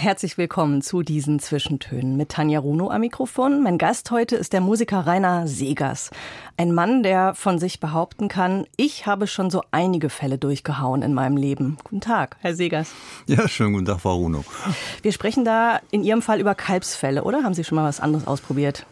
[0.00, 3.62] Herzlich willkommen zu diesen Zwischentönen mit Tanja Runo am Mikrofon.
[3.62, 6.08] Mein Gast heute ist der Musiker Rainer Segers.
[6.56, 11.12] Ein Mann, der von sich behaupten kann, ich habe schon so einige Fälle durchgehauen in
[11.12, 11.76] meinem Leben.
[11.84, 12.92] Guten Tag, Herr Segers.
[13.26, 14.42] Ja, schönen guten Tag, Frau Runo.
[15.02, 17.42] Wir sprechen da in Ihrem Fall über Kalbsfälle, oder?
[17.42, 18.86] Haben Sie schon mal was anderes ausprobiert?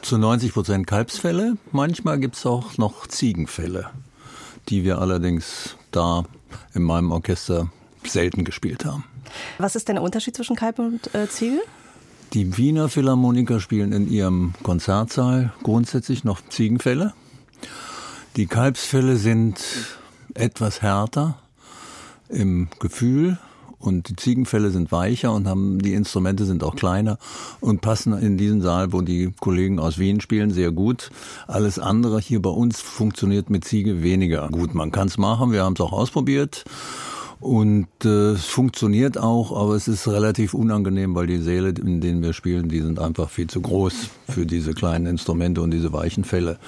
[0.00, 1.58] Zu 90 Prozent Kalbsfälle.
[1.70, 3.90] Manchmal gibt es auch noch Ziegenfälle,
[4.70, 6.24] die wir allerdings da
[6.72, 7.70] in meinem Orchester
[8.04, 9.04] selten gespielt haben.
[9.58, 11.60] Was ist denn der Unterschied zwischen Kalb und äh, Ziegel?
[12.32, 17.14] Die Wiener Philharmoniker spielen in ihrem Konzertsaal grundsätzlich noch Ziegenfälle.
[18.36, 19.58] Die Kalbsfälle sind
[20.34, 21.38] etwas härter
[22.28, 23.38] im Gefühl
[23.78, 27.18] und die Ziegenfälle sind weicher und haben die Instrumente sind auch kleiner
[27.60, 31.10] und passen in diesen Saal, wo die Kollegen aus Wien spielen, sehr gut.
[31.46, 34.74] Alles andere hier bei uns funktioniert mit Ziege weniger gut.
[34.74, 36.64] Man kann es machen, wir haben es auch ausprobiert
[37.40, 42.22] und äh, es funktioniert auch, aber es ist relativ unangenehm, weil die Säle, in denen
[42.22, 46.24] wir spielen, die sind einfach viel zu groß für diese kleinen Instrumente und diese weichen
[46.24, 46.58] Fälle.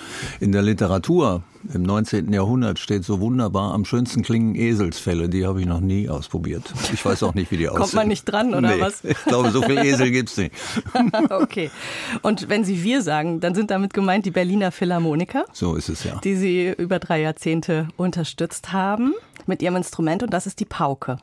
[0.41, 1.43] In der Literatur
[1.75, 2.33] im 19.
[2.33, 5.29] Jahrhundert steht so wunderbar, am schönsten klingen Eselsfälle.
[5.29, 6.63] Die habe ich noch nie ausprobiert.
[6.93, 7.81] Ich weiß auch nicht, wie die aussehen.
[7.81, 9.03] Kommt man nicht dran, oder nee, was?
[9.09, 10.55] Ich glaube, so viel Esel gibt's nicht.
[11.31, 11.71] okay.
[12.23, 15.47] Und wenn Sie wir sagen, dann sind damit gemeint die Berliner Philharmoniker.
[15.53, 16.21] So ist es ja.
[16.23, 19.15] Die Sie über drei Jahrzehnte unterstützt haben
[19.49, 21.19] mit Ihrem Instrument und das ist die Pauke.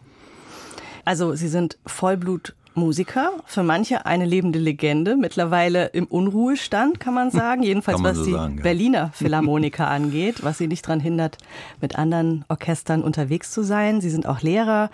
[1.06, 7.32] Also Sie sind Vollblut Musiker, für manche eine lebende Legende, mittlerweile im Unruhestand, kann man
[7.32, 8.64] sagen, jedenfalls man was so die sagen, ja.
[8.64, 11.38] Berliner Philharmoniker angeht, was sie nicht daran hindert,
[11.82, 14.02] mit anderen Orchestern unterwegs zu sein.
[14.02, 14.90] Sie sind auch Lehrer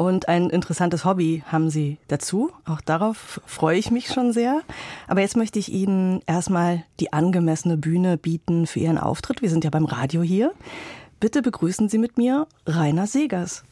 [0.00, 2.50] und ein interessantes Hobby haben sie dazu.
[2.64, 4.62] Auch darauf freue ich mich schon sehr.
[5.06, 9.42] Aber jetzt möchte ich Ihnen erstmal die angemessene Bühne bieten für Ihren Auftritt.
[9.42, 10.52] Wir sind ja beim Radio hier.
[11.20, 13.62] Bitte begrüßen Sie mit mir Rainer Segers.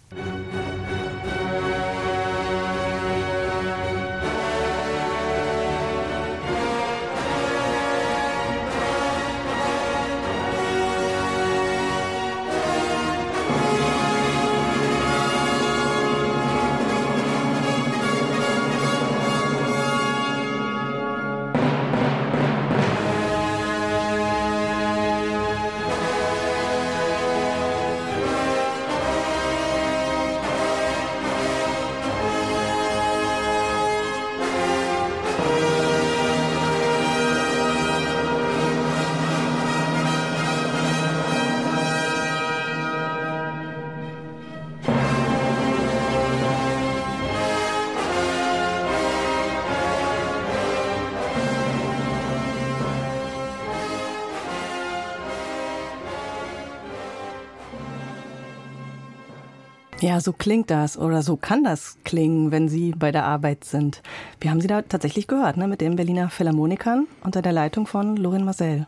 [60.09, 64.01] Ja, so klingt das oder so kann das klingen, wenn Sie bei der Arbeit sind.
[64.41, 68.17] Wir haben Sie da tatsächlich gehört, ne, mit den Berliner Philharmonikern unter der Leitung von
[68.17, 68.87] Lorin Marcel.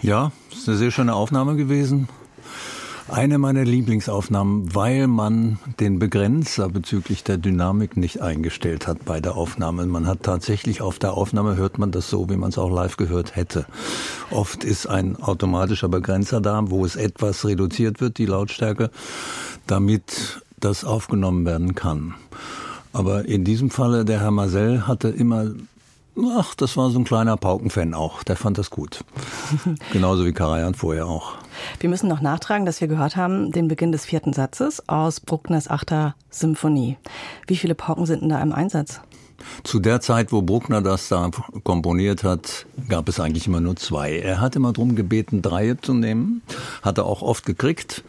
[0.00, 2.08] Ja, ist eine sehr schöne Aufnahme gewesen.
[3.08, 9.36] Eine meiner Lieblingsaufnahmen, weil man den Begrenzer bezüglich der Dynamik nicht eingestellt hat bei der
[9.36, 9.86] Aufnahme.
[9.86, 12.96] Man hat tatsächlich auf der Aufnahme hört man das so, wie man es auch live
[12.96, 13.66] gehört hätte.
[14.32, 18.90] Oft ist ein automatischer Begrenzer da, wo es etwas reduziert wird, die Lautstärke,
[19.68, 22.14] damit das aufgenommen werden kann.
[22.92, 25.52] Aber in diesem Falle, der Herr Marcel hatte immer
[26.18, 28.22] Ach, das war so ein kleiner Paukenfan auch.
[28.22, 29.04] Der fand das gut.
[29.92, 31.34] Genauso wie Karajan vorher auch.
[31.78, 35.68] Wir müssen noch nachtragen, dass wir gehört haben, den Beginn des vierten Satzes aus Bruckners
[35.68, 36.96] achter Symphonie.
[37.46, 39.00] Wie viele Pauken sind denn da im Einsatz?
[39.62, 41.30] Zu der Zeit, wo Bruckner das da
[41.62, 44.18] komponiert hat, gab es eigentlich immer nur zwei.
[44.18, 46.40] Er hat immer darum gebeten, drei zu nehmen.
[46.80, 48.02] Hat er auch oft gekriegt,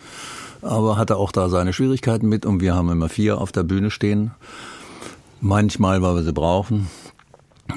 [0.62, 3.92] aber hatte auch da seine Schwierigkeiten mit und wir haben immer vier auf der Bühne
[3.92, 4.32] stehen.
[5.42, 6.88] Manchmal, weil wir sie brauchen,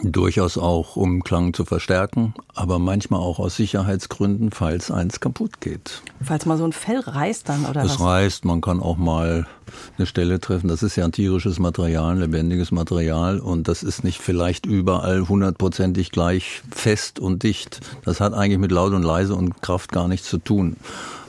[0.03, 6.03] durchaus auch, um Klang zu verstärken, aber manchmal auch aus Sicherheitsgründen, falls eins kaputt geht.
[6.23, 8.01] Falls mal so ein Fell reißt dann oder Es was?
[8.01, 9.47] reißt, man kann auch mal
[9.99, 10.69] eine Stelle treffen.
[10.69, 15.29] Das ist ja ein tierisches Material, ein lebendiges Material und das ist nicht vielleicht überall
[15.29, 17.81] hundertprozentig gleich fest und dicht.
[18.05, 20.77] Das hat eigentlich mit laut und leise und Kraft gar nichts zu tun.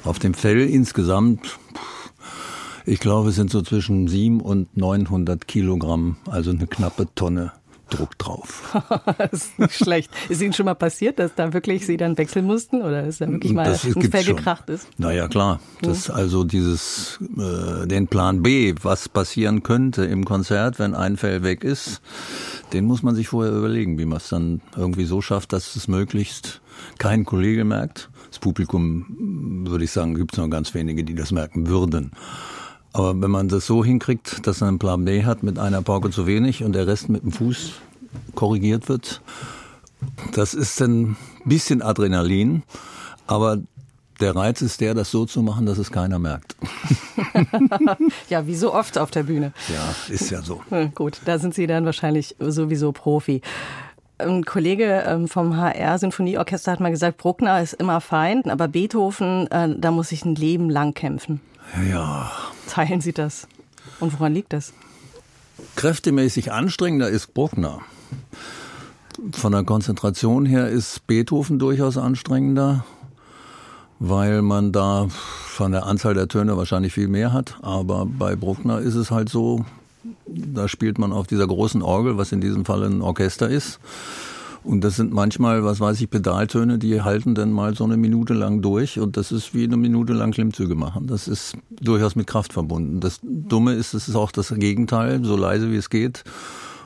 [0.04, 1.58] Auf dem Fell insgesamt
[2.88, 7.52] Ich glaube, es sind so zwischen 7 und 900 Kilogramm, also eine knappe Tonne.
[7.92, 8.76] Druck drauf.
[9.18, 10.12] das ist nicht schlecht.
[10.30, 13.30] Ist Ihnen schon mal passiert, dass da wirklich Sie dann wechseln mussten oder ist da
[13.30, 14.88] wirklich mal das ins Fell gekracht ist?
[14.98, 15.60] Naja, klar.
[15.82, 16.16] Das hm.
[16.16, 21.64] also dieses, äh, den Plan B, was passieren könnte im Konzert, wenn ein Fell weg
[21.64, 22.02] ist,
[22.74, 25.88] den muss man sich vorher überlegen, wie man es dann irgendwie so schafft, dass es
[25.88, 26.62] möglichst
[26.98, 28.10] kein Kollege merkt.
[28.30, 32.12] Das Publikum, würde ich sagen, gibt es noch ganz wenige, die das merken würden.
[32.94, 36.10] Aber wenn man das so hinkriegt, dass man einen Plan B hat mit einer Pauke
[36.10, 37.74] zu wenig und der Rest mit dem Fuß
[38.36, 39.22] korrigiert wird,
[40.34, 41.16] das ist ein
[41.46, 42.64] bisschen Adrenalin.
[43.28, 43.60] Aber
[44.20, 46.56] der Reiz ist der, das so zu machen, dass es keiner merkt.
[48.30, 49.54] ja, wie so oft auf der Bühne.
[49.74, 50.62] Ja, ist ja so.
[50.94, 53.42] Gut, da sind Sie dann wahrscheinlich sowieso Profi.
[54.20, 59.48] Ein Kollege ähm, vom HR Sinfonieorchester hat mal gesagt, Bruckner ist immer fein, aber Beethoven,
[59.48, 61.42] äh, da muss ich ein Leben lang kämpfen.
[61.90, 62.32] Ja.
[62.72, 63.50] Teilen Sie das?
[64.00, 64.72] Und woran liegt das?
[65.76, 67.82] Kräftemäßig anstrengender ist Bruckner.
[69.34, 72.86] Von der Konzentration her ist Beethoven durchaus anstrengender,
[74.00, 77.58] weil man da von der Anzahl der Töne wahrscheinlich viel mehr hat.
[77.62, 79.66] Aber bei Bruckner ist es halt so,
[80.26, 83.82] da spielt man auf dieser großen Orgel, was in diesem Fall ein Orchester ist.
[84.64, 88.34] Und das sind manchmal, was weiß ich, Pedaltöne, die halten dann mal so eine Minute
[88.34, 91.08] lang durch und das ist wie eine Minute lang Klimmzüge machen.
[91.08, 93.00] Das ist durchaus mit Kraft verbunden.
[93.00, 96.24] Das Dumme ist, es ist auch das Gegenteil, so leise wie es geht.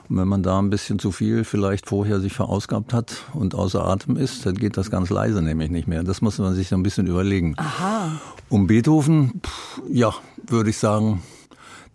[0.08, 3.86] Und wenn man da ein bisschen zu viel vielleicht vorher sich verausgabt hat und außer
[3.86, 6.04] Atem ist, dann geht das ganz leise nämlich nicht mehr.
[6.04, 7.56] Das muss man sich so ein bisschen überlegen.
[7.58, 8.22] Aha.
[8.48, 10.14] Um Beethoven, pff, ja,
[10.48, 11.24] würde ich sagen,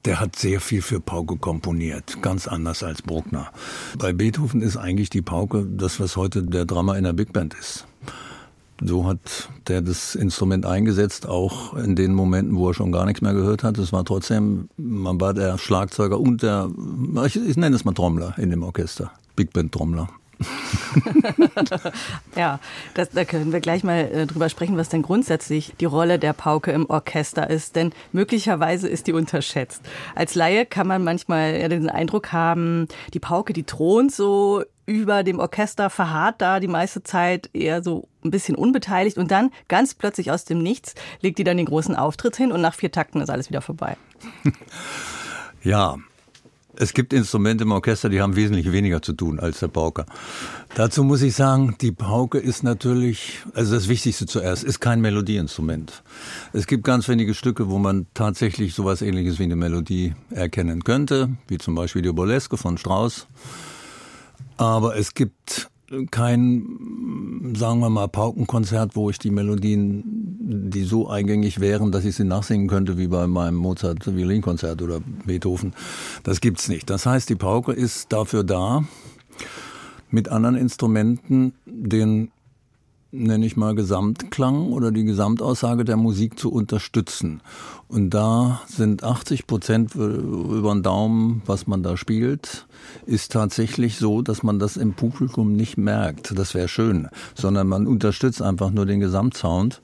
[0.05, 3.51] der hat sehr viel für Pauke komponiert, ganz anders als Bruckner.
[3.99, 7.55] Bei Beethoven ist eigentlich die Pauke das, was heute der Drama in der Big Band
[7.55, 7.87] ist.
[8.83, 13.21] So hat der das Instrument eingesetzt, auch in den Momenten, wo er schon gar nichts
[13.21, 13.77] mehr gehört hat.
[13.77, 16.71] Es war trotzdem, man war der Schlagzeuger und der,
[17.27, 20.09] ich, ich nenne es mal Trommler in dem Orchester, Big Band Trommler.
[22.37, 22.59] ja,
[22.95, 26.33] das, da können wir gleich mal äh, drüber sprechen, was denn grundsätzlich die Rolle der
[26.33, 27.77] Pauke im Orchester ist.
[27.77, 29.83] Denn möglicherweise ist die unterschätzt.
[30.15, 35.23] Als Laie kann man manchmal ja den Eindruck haben, die Pauke, die thront so über
[35.23, 39.95] dem Orchester, verharrt da die meiste Zeit eher so ein bisschen unbeteiligt und dann ganz
[39.95, 43.21] plötzlich aus dem Nichts legt die dann den großen Auftritt hin und nach vier Takten
[43.21, 43.97] ist alles wieder vorbei.
[45.63, 45.99] Ja,
[46.81, 50.07] es gibt Instrumente im Orchester, die haben wesentlich weniger zu tun als der Pauker.
[50.75, 56.03] Dazu muss ich sagen, die Pauke ist natürlich, also das Wichtigste zuerst, ist kein Melodieinstrument.
[56.55, 61.29] Es gibt ganz wenige Stücke, wo man tatsächlich sowas ähnliches wie eine Melodie erkennen könnte,
[61.49, 63.27] wie zum Beispiel die Burlesque von Strauss.
[64.57, 65.69] Aber es gibt
[66.11, 70.03] kein, sagen wir mal, Paukenkonzert, wo ich die Melodien,
[70.71, 75.73] die so eingängig wären, dass ich sie nachsingen könnte, wie bei meinem Mozart-Violinkonzert oder Beethoven.
[76.23, 76.91] Das gibt's nicht.
[76.91, 78.85] Das heißt, die Pauke ist dafür da,
[80.11, 82.31] mit anderen Instrumenten den
[83.13, 87.41] nenne ich mal Gesamtklang oder die Gesamtaussage der Musik zu unterstützen.
[87.89, 92.67] Und da sind 80 Prozent über den Daumen, was man da spielt,
[93.07, 96.39] ist tatsächlich so, dass man das im Publikum nicht merkt.
[96.39, 99.81] Das wäre schön, sondern man unterstützt einfach nur den Gesamtsound.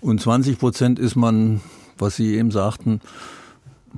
[0.00, 1.60] Und 20 Prozent ist man,
[1.98, 3.00] was Sie eben sagten,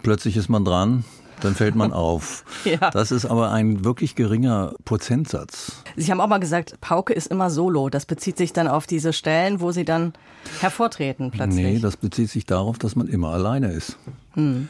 [0.03, 1.05] plötzlich ist man dran
[1.41, 2.45] dann fällt man auf.
[2.65, 2.91] ja.
[2.91, 5.83] Das ist aber ein wirklich geringer Prozentsatz.
[5.97, 7.89] Sie haben auch mal gesagt, Pauke ist immer solo.
[7.89, 10.13] Das bezieht sich dann auf diese Stellen, wo Sie dann
[10.61, 11.65] hervortreten plötzlich.
[11.65, 13.97] Nee, das bezieht sich darauf, dass man immer alleine ist.
[14.35, 14.69] Hm.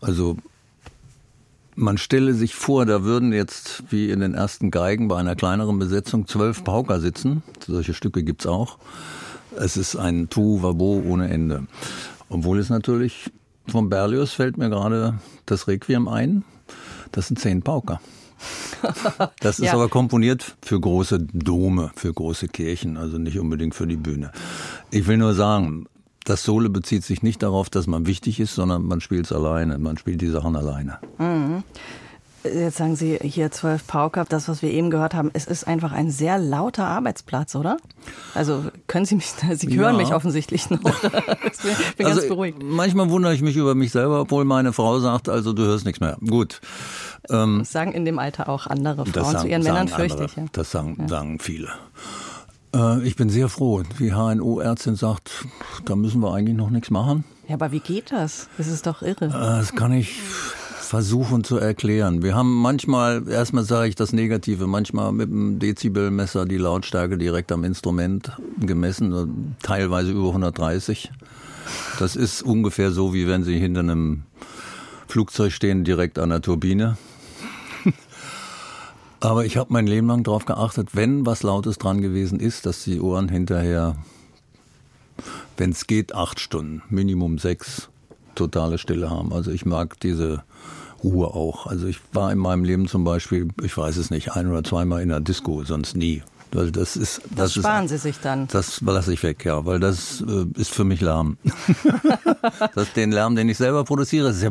[0.00, 0.36] Also
[1.76, 5.78] man stelle sich vor, da würden jetzt wie in den ersten Geigen bei einer kleineren
[5.78, 7.42] Besetzung zwölf Pauker sitzen.
[7.66, 8.78] Solche Stücke gibt's auch.
[9.56, 11.66] Es ist ein Tu Wabo ohne Ende.
[12.28, 13.30] Obwohl es natürlich
[13.68, 16.44] von Berlioz fällt mir gerade das Requiem ein.
[17.12, 18.00] Das sind zehn Pauker.
[19.40, 19.74] Das ist ja.
[19.74, 24.32] aber komponiert für große Dome, für große Kirchen, also nicht unbedingt für die Bühne.
[24.90, 25.86] Ich will nur sagen,
[26.24, 29.78] das Solo bezieht sich nicht darauf, dass man wichtig ist, sondern man spielt es alleine.
[29.78, 30.98] Man spielt die Sachen alleine.
[31.18, 31.62] Mhm.
[32.42, 35.92] Jetzt sagen Sie hier zwölf Pauker, das, was wir eben gehört haben, es ist einfach
[35.92, 37.76] ein sehr lauter Arbeitsplatz, oder?
[38.34, 40.02] Also können Sie mich, Sie hören ja.
[40.02, 40.80] mich offensichtlich noch.
[41.04, 42.62] ich bin also, ganz beruhigt.
[42.62, 46.00] Manchmal wundere ich mich über mich selber, obwohl meine Frau sagt, also du hörst nichts
[46.00, 46.16] mehr.
[46.26, 46.60] Gut.
[47.28, 50.36] Ähm, das sagen in dem Alter auch andere Frauen sagen, zu ihren Männern, fürchte ich.
[50.36, 50.44] Ja.
[50.52, 51.08] Das sagen, ja.
[51.08, 51.68] sagen viele.
[52.74, 53.82] Äh, ich bin sehr froh.
[53.98, 55.44] Die HNO-Ärztin sagt,
[55.84, 57.24] da müssen wir eigentlich noch nichts machen.
[57.48, 58.48] Ja, aber wie geht das?
[58.56, 59.26] Das ist doch irre.
[59.26, 60.20] Äh, das kann ich
[60.90, 62.24] versuchen zu erklären.
[62.24, 67.52] Wir haben manchmal, erstmal sage ich das Negative, manchmal mit dem Dezibelmesser die Lautstärke direkt
[67.52, 71.12] am Instrument gemessen, teilweise über 130.
[72.00, 74.24] Das ist ungefähr so, wie wenn Sie hinter einem
[75.06, 76.98] Flugzeug stehen, direkt an der Turbine.
[79.20, 82.82] Aber ich habe mein Leben lang darauf geachtet, wenn was Lautes dran gewesen ist, dass
[82.82, 83.94] die Ohren hinterher,
[85.56, 87.90] wenn es geht, acht Stunden, Minimum sechs,
[88.34, 89.32] totale Stille haben.
[89.32, 90.42] Also ich mag diese
[91.02, 91.66] Ruhe auch.
[91.66, 95.02] Also ich war in meinem Leben zum Beispiel, ich weiß es nicht, ein oder zweimal
[95.02, 96.22] in der Disco, sonst nie.
[96.52, 98.48] Weil das ist, das, das sparen ist, Sie sich dann.
[98.48, 101.36] Das lasse ich weg, ja, weil das äh, ist für mich Lärm.
[102.74, 104.50] das, den Lärm, den ich selber produziere, ja,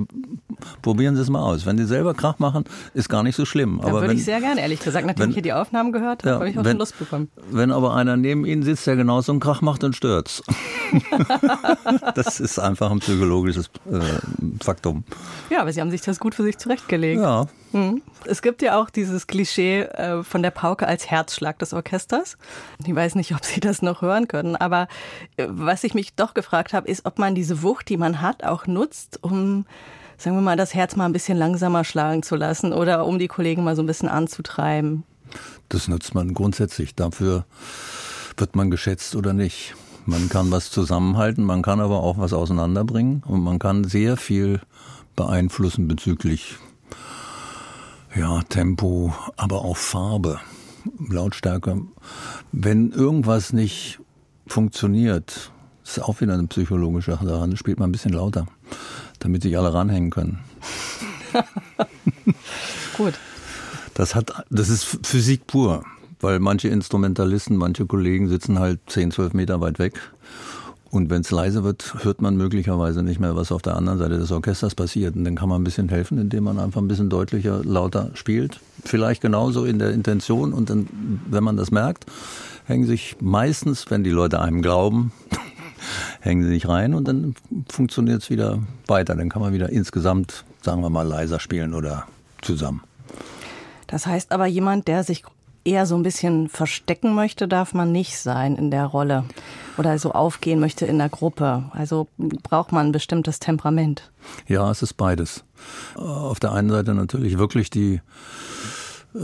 [0.81, 1.65] probieren Sie es mal aus.
[1.65, 2.63] Wenn Sie selber Krach machen,
[2.93, 3.79] ist gar nicht so schlimm.
[3.81, 5.91] Da aber würde wenn, ich sehr gerne, ehrlich gesagt, nachdem wenn, ich hier die Aufnahmen
[5.91, 7.29] gehört habe, ja, habe ich auch wenn, schon Lust bekommen.
[7.51, 10.41] Wenn aber einer neben Ihnen sitzt, der genauso einen Krach macht, dann stört's.
[12.15, 13.99] das ist einfach ein psychologisches äh,
[14.63, 15.03] Faktum.
[15.49, 17.21] Ja, aber Sie haben sich das gut für sich zurechtgelegt.
[17.21, 17.47] Ja.
[18.25, 22.37] Es gibt ja auch dieses Klischee äh, von der Pauke als Herzschlag des Orchesters.
[22.85, 24.87] Ich weiß nicht, ob Sie das noch hören können, aber
[25.37, 28.43] äh, was ich mich doch gefragt habe, ist, ob man diese Wucht, die man hat,
[28.43, 29.65] auch nutzt, um,
[30.17, 33.27] sagen wir mal, das Herz mal ein bisschen langsamer schlagen zu lassen oder um die
[33.27, 35.03] Kollegen mal so ein bisschen anzutreiben.
[35.69, 36.95] Das nutzt man grundsätzlich.
[36.95, 37.45] Dafür
[38.37, 39.75] wird man geschätzt oder nicht.
[40.05, 44.59] Man kann was zusammenhalten, man kann aber auch was auseinanderbringen und man kann sehr viel
[45.15, 46.57] beeinflussen bezüglich
[48.19, 50.41] ja, Tempo, aber auch Farbe,
[51.07, 51.81] Lautstärke.
[52.51, 53.99] Wenn irgendwas nicht
[54.45, 55.53] funktioniert,
[55.85, 58.45] ist auch wieder eine psychologische Sache, dann spielt man ein bisschen lauter,
[59.19, 60.39] damit sich alle ranhängen können.
[62.97, 63.13] Gut.
[63.93, 65.85] Das hat, das ist Physik pur,
[66.19, 69.93] weil manche Instrumentalisten, manche Kollegen sitzen halt 10, 12 Meter weit weg
[70.91, 74.17] und wenn es leise wird, hört man möglicherweise nicht mehr, was auf der anderen Seite
[74.17, 75.15] des Orchesters passiert.
[75.15, 78.59] Und dann kann man ein bisschen helfen, indem man einfach ein bisschen deutlicher, lauter spielt.
[78.83, 80.51] Vielleicht genauso in der Intention.
[80.51, 80.87] Und dann,
[81.29, 82.07] wenn man das merkt,
[82.65, 85.11] hängen sich meistens, wenn die Leute einem glauben,
[86.21, 87.35] hängen sie nicht rein und dann
[87.69, 89.15] funktioniert es wieder weiter.
[89.15, 92.07] Dann kann man wieder insgesamt, sagen wir mal, leiser spielen oder
[92.41, 92.81] zusammen.
[93.85, 95.23] Das heißt aber, jemand, der sich
[95.63, 99.25] eher so ein bisschen verstecken möchte, darf man nicht sein in der Rolle
[99.79, 101.63] oder so aufgehen möchte in der Gruppe.
[101.71, 104.11] Also braucht man ein bestimmtes Temperament.
[104.47, 105.45] Ja, es ist beides.
[105.95, 108.01] Auf der einen Seite natürlich wirklich die
[109.15, 109.19] äh,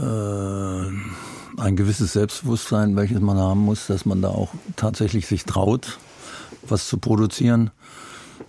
[1.58, 5.98] ein gewisses Selbstbewusstsein, welches man haben muss, dass man da auch tatsächlich sich traut,
[6.66, 7.70] was zu produzieren,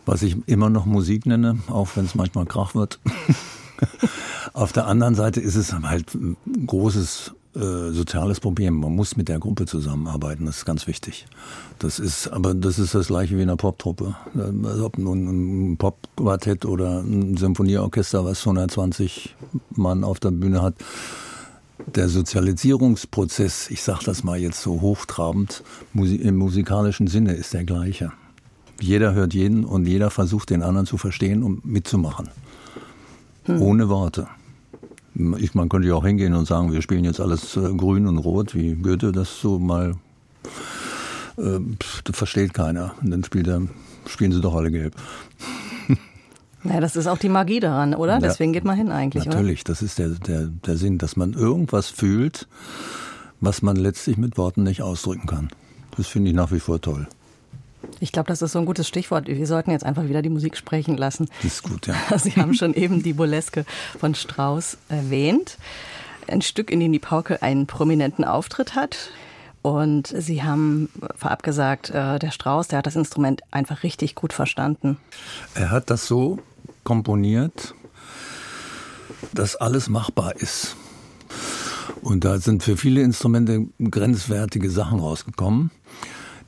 [0.06, 3.00] was ich immer noch Musik nenne, auch wenn es manchmal Krach wird.
[4.54, 8.76] Auf der anderen Seite ist es halt ein großes äh, soziales Problem.
[8.76, 11.26] Man muss mit der Gruppe zusammenarbeiten, das ist ganz wichtig.
[11.80, 14.16] Das ist, aber das ist das gleiche wie in einer Poptruppe.
[14.64, 19.36] Also ob nun ein Popquartett oder ein Symphonieorchester, was 120
[19.72, 20.76] Mann auf der Bühne hat.
[21.96, 28.12] Der Sozialisierungsprozess, ich sage das mal jetzt so hochtrabend, im musikalischen Sinne ist der gleiche.
[28.80, 32.30] Jeder hört jeden und jeder versucht den anderen zu verstehen und mitzumachen.
[33.46, 33.62] Hm.
[33.62, 34.28] Ohne Worte.
[35.38, 38.18] Ich, man könnte ja auch hingehen und sagen, wir spielen jetzt alles äh, grün und
[38.20, 39.96] rot, wie Goethe das so mal
[41.38, 41.60] äh,
[42.04, 42.94] das versteht keiner.
[43.02, 43.62] Und dann spielt er,
[44.08, 44.96] spielen sie doch alle gelb.
[46.64, 48.14] Ja, das ist auch die Magie daran, oder?
[48.14, 49.72] Ja, Deswegen geht man hin eigentlich, Natürlich, oder?
[49.74, 52.48] das ist der, der, der Sinn, dass man irgendwas fühlt,
[53.40, 55.50] was man letztlich mit Worten nicht ausdrücken kann.
[55.96, 57.08] Das finde ich nach wie vor toll.
[58.00, 59.28] Ich glaube, das ist so ein gutes Stichwort.
[59.28, 61.30] Wir sollten jetzt einfach wieder die Musik sprechen lassen.
[61.42, 61.96] Das ist gut, ja.
[62.18, 63.66] Sie haben schon eben die Burleske
[64.00, 65.58] von Strauss erwähnt.
[66.28, 69.12] Ein Stück, in dem die Pauke einen prominenten Auftritt hat.
[69.62, 74.34] Und Sie haben vorab gesagt, äh, der Strauss, der hat das Instrument einfach richtig gut
[74.34, 74.98] verstanden.
[75.56, 76.40] Er hat das so
[76.84, 77.74] komponiert,
[79.34, 80.76] dass alles machbar ist.
[82.02, 85.72] Und da sind für viele Instrumente grenzwertige Sachen rausgekommen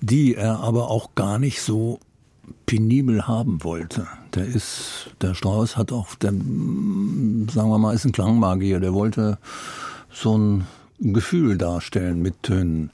[0.01, 1.99] die er aber auch gar nicht so
[2.65, 4.07] penibel haben wollte.
[4.35, 9.37] Der ist, der Strauß hat auch, der, sagen wir mal, ist ein Klangmagier, der wollte
[10.11, 10.67] so ein
[10.99, 12.91] Gefühl darstellen mit Tönen.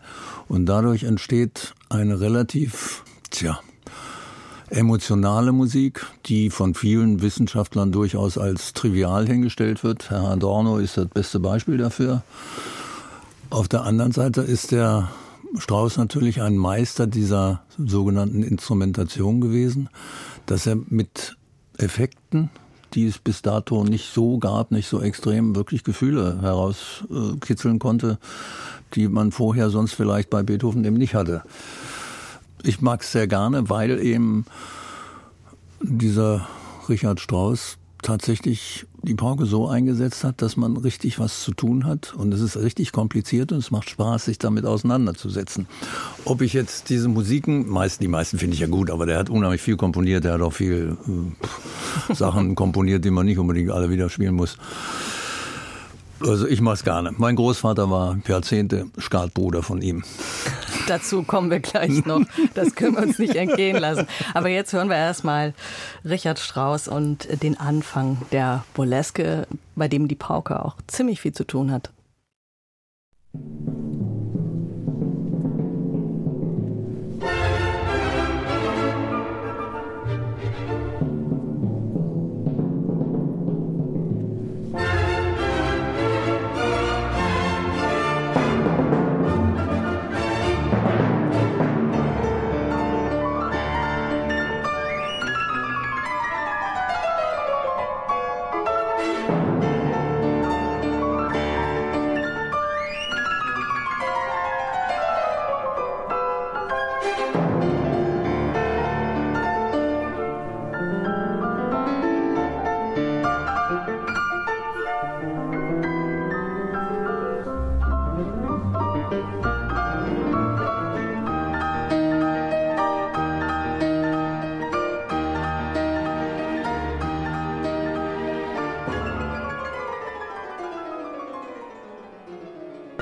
[0.47, 3.59] Und dadurch entsteht eine relativ, tja,
[4.69, 10.09] emotionale Musik, die von vielen Wissenschaftlern durchaus als trivial hingestellt wird.
[10.09, 12.23] Herr Adorno ist das beste Beispiel dafür.
[13.49, 15.09] Auf der anderen Seite ist der
[15.57, 19.89] Strauss natürlich ein Meister dieser sogenannten Instrumentation gewesen,
[20.45, 21.37] dass er mit
[21.77, 22.49] Effekten,
[22.93, 28.19] die es bis dato nicht so gab, nicht so extrem, wirklich Gefühle herauskitzeln konnte,
[28.93, 31.43] die man vorher sonst vielleicht bei Beethoven eben nicht hatte.
[32.63, 34.45] Ich mag es sehr gerne, weil eben
[35.81, 36.47] dieser
[36.87, 42.13] Richard Strauss tatsächlich die Pauke so eingesetzt hat, dass man richtig was zu tun hat.
[42.13, 45.67] Und es ist richtig kompliziert und es macht Spaß, sich damit auseinanderzusetzen.
[46.23, 49.29] Ob ich jetzt diese Musiken, meist, die meisten finde ich ja gut, aber der hat
[49.29, 53.89] unheimlich viel komponiert, der hat auch viel äh, Sachen komponiert, die man nicht unbedingt alle
[53.89, 54.57] wieder spielen muss.
[56.19, 57.13] Also ich mache es gerne.
[57.17, 60.03] Mein Großvater war Jahrzehnte Skatbruder von ihm.
[60.87, 62.21] Dazu kommen wir gleich noch.
[62.53, 64.07] Das können wir uns nicht entgehen lassen.
[64.33, 65.53] Aber jetzt hören wir erstmal
[66.03, 71.43] Richard Strauss und den Anfang der Burleske, bei dem die Pauke auch ziemlich viel zu
[71.43, 71.91] tun hat.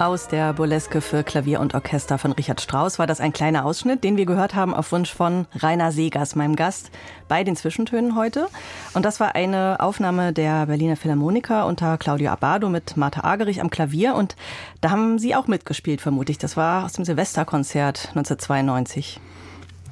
[0.03, 4.03] Aus der Burleske für Klavier und Orchester von Richard Strauss war das ein kleiner Ausschnitt,
[4.03, 6.91] den wir gehört haben auf Wunsch von Rainer Segers, meinem Gast,
[7.29, 8.49] bei den Zwischentönen heute.
[8.93, 13.69] Und das war eine Aufnahme der Berliner Philharmoniker unter Claudio Abbado mit Martha Agerich am
[13.69, 14.15] Klavier.
[14.15, 14.35] Und
[14.81, 16.37] da haben Sie auch mitgespielt, vermute ich.
[16.37, 19.21] Das war aus dem Silvesterkonzert 1992.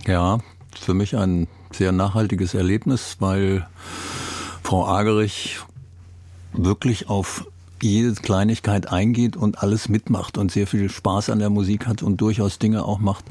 [0.07, 0.39] Ja,
[0.77, 3.65] für mich ein sehr nachhaltiges Erlebnis, weil
[4.61, 5.61] Frau Agerich
[6.51, 7.45] wirklich auf
[7.83, 12.17] jede Kleinigkeit eingeht und alles mitmacht und sehr viel Spaß an der Musik hat und
[12.17, 13.25] durchaus Dinge auch macht,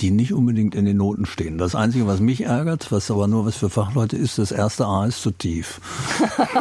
[0.00, 1.58] die nicht unbedingt in den Noten stehen.
[1.58, 5.06] Das Einzige, was mich ärgert, was aber nur was für Fachleute ist, das erste A
[5.06, 5.80] ist zu tief.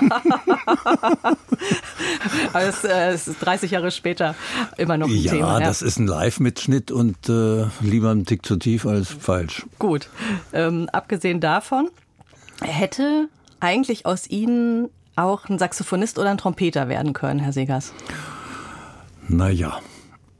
[2.53, 4.35] aber es, äh, ist 30 Jahre später
[4.77, 5.59] immer noch ein ja, Thema.
[5.59, 9.65] Ja, das ist ein Live-Mitschnitt und äh, lieber ein Tick zu tief als falsch.
[9.79, 10.09] Gut.
[10.53, 11.89] Ähm, abgesehen davon,
[12.61, 14.89] hätte eigentlich aus Ihnen
[15.23, 17.93] auch ein Saxophonist oder ein Trompeter werden können, Herr Segers?
[19.27, 19.79] Naja,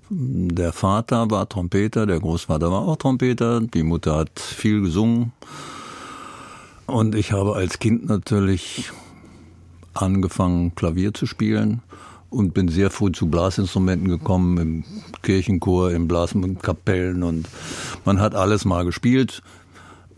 [0.10, 5.32] der Vater war Trompeter, der Großvater war auch Trompeter, die Mutter hat viel gesungen.
[6.86, 8.92] Und ich habe als Kind natürlich
[9.94, 11.82] angefangen, Klavier zu spielen
[12.30, 14.84] und bin sehr früh zu Blasinstrumenten gekommen, im
[15.22, 17.48] Kirchenchor, in Blaskapellen und
[18.04, 19.42] man hat alles mal gespielt,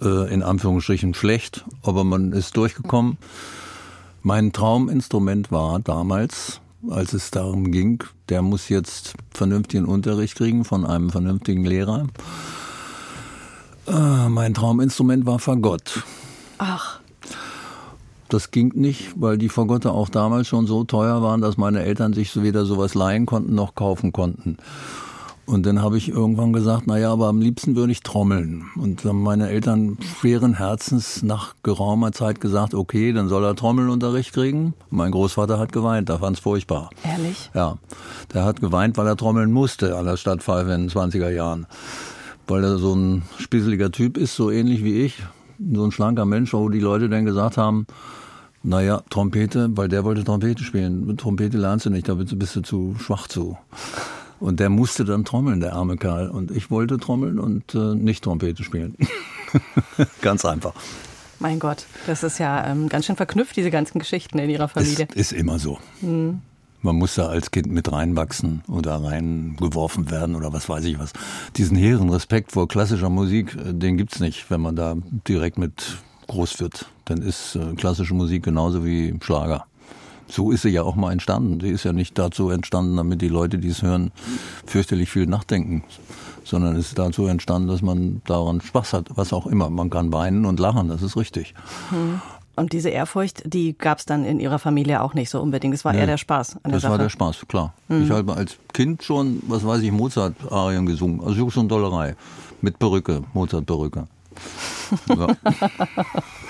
[0.02, 3.17] äh, in Anführungsstrichen schlecht, aber man ist durchgekommen.
[4.25, 10.86] Mein Trauminstrument war damals, als es darum ging, der muss jetzt vernünftigen Unterricht kriegen von
[10.86, 12.07] einem vernünftigen Lehrer.
[13.86, 16.03] Äh, mein Trauminstrument war Fagott.
[16.57, 17.01] Ach.
[18.29, 22.13] Das ging nicht, weil die Fagotte auch damals schon so teuer waren, dass meine Eltern
[22.13, 24.55] sich weder sowas leihen konnten noch kaufen konnten.
[25.45, 28.65] Und dann habe ich irgendwann gesagt, naja, aber am liebsten würde ich trommeln.
[28.77, 33.56] Und dann haben meine Eltern schweren Herzens nach geraumer Zeit gesagt, okay, dann soll er
[33.56, 34.73] Trommelunterricht kriegen.
[34.89, 36.89] Mein Großvater hat geweint, da fand es furchtbar.
[37.03, 37.51] Ehrlich?
[37.53, 37.77] Ja,
[38.34, 41.67] der hat geweint, weil er trommeln musste an der Stadtpfeife in den 20er Jahren.
[42.47, 45.23] Weil er so ein spisseliger Typ ist, so ähnlich wie ich.
[45.73, 47.86] So ein schlanker Mensch, wo die Leute dann gesagt haben,
[48.63, 51.17] naja, Trompete, weil der wollte Trompete spielen.
[51.17, 53.58] Trompete lernst du nicht, da bist du zu schwach zu.
[54.43, 56.27] Und der musste dann trommeln, der arme Kerl.
[56.27, 58.93] Und ich wollte trommeln und äh, nicht Trompete spielen.
[60.21, 60.73] ganz einfach.
[61.39, 65.08] Mein Gott, das ist ja ähm, ganz schön verknüpft, diese ganzen Geschichten in Ihrer Familie.
[65.13, 65.79] Ist, ist immer so.
[66.01, 66.41] Mhm.
[66.82, 71.13] Man muss da als Kind mit reinwachsen oder reingeworfen werden oder was weiß ich was.
[71.56, 75.99] Diesen hehren Respekt vor klassischer Musik, äh, den gibt's nicht, wenn man da direkt mit
[76.27, 76.88] groß wird.
[77.06, 79.67] Dann ist äh, klassische Musik genauso wie Schlager
[80.34, 81.60] so ist sie ja auch mal entstanden.
[81.62, 84.12] Sie ist ja nicht dazu entstanden, damit die Leute, die es hören,
[84.65, 85.84] fürchterlich viel nachdenken,
[86.43, 89.69] sondern es ist dazu entstanden, dass man daran Spaß hat, was auch immer.
[89.69, 91.54] Man kann weinen und lachen, das ist richtig.
[91.89, 92.22] Hm.
[92.56, 95.74] Und diese Ehrfurcht, die gab es dann in Ihrer Familie auch nicht so unbedingt.
[95.74, 96.58] Es war nee, eher der Spaß.
[96.58, 96.91] An der das Sache.
[96.91, 97.74] war der Spaß, klar.
[97.88, 98.04] Mhm.
[98.04, 101.22] Ich habe als Kind schon, was weiß ich, Mozart-Arien gesungen.
[101.22, 102.15] Also Jux und Dollerei.
[102.62, 104.08] Mit Perücke, Mozart-Perücke.
[105.08, 105.28] Ja.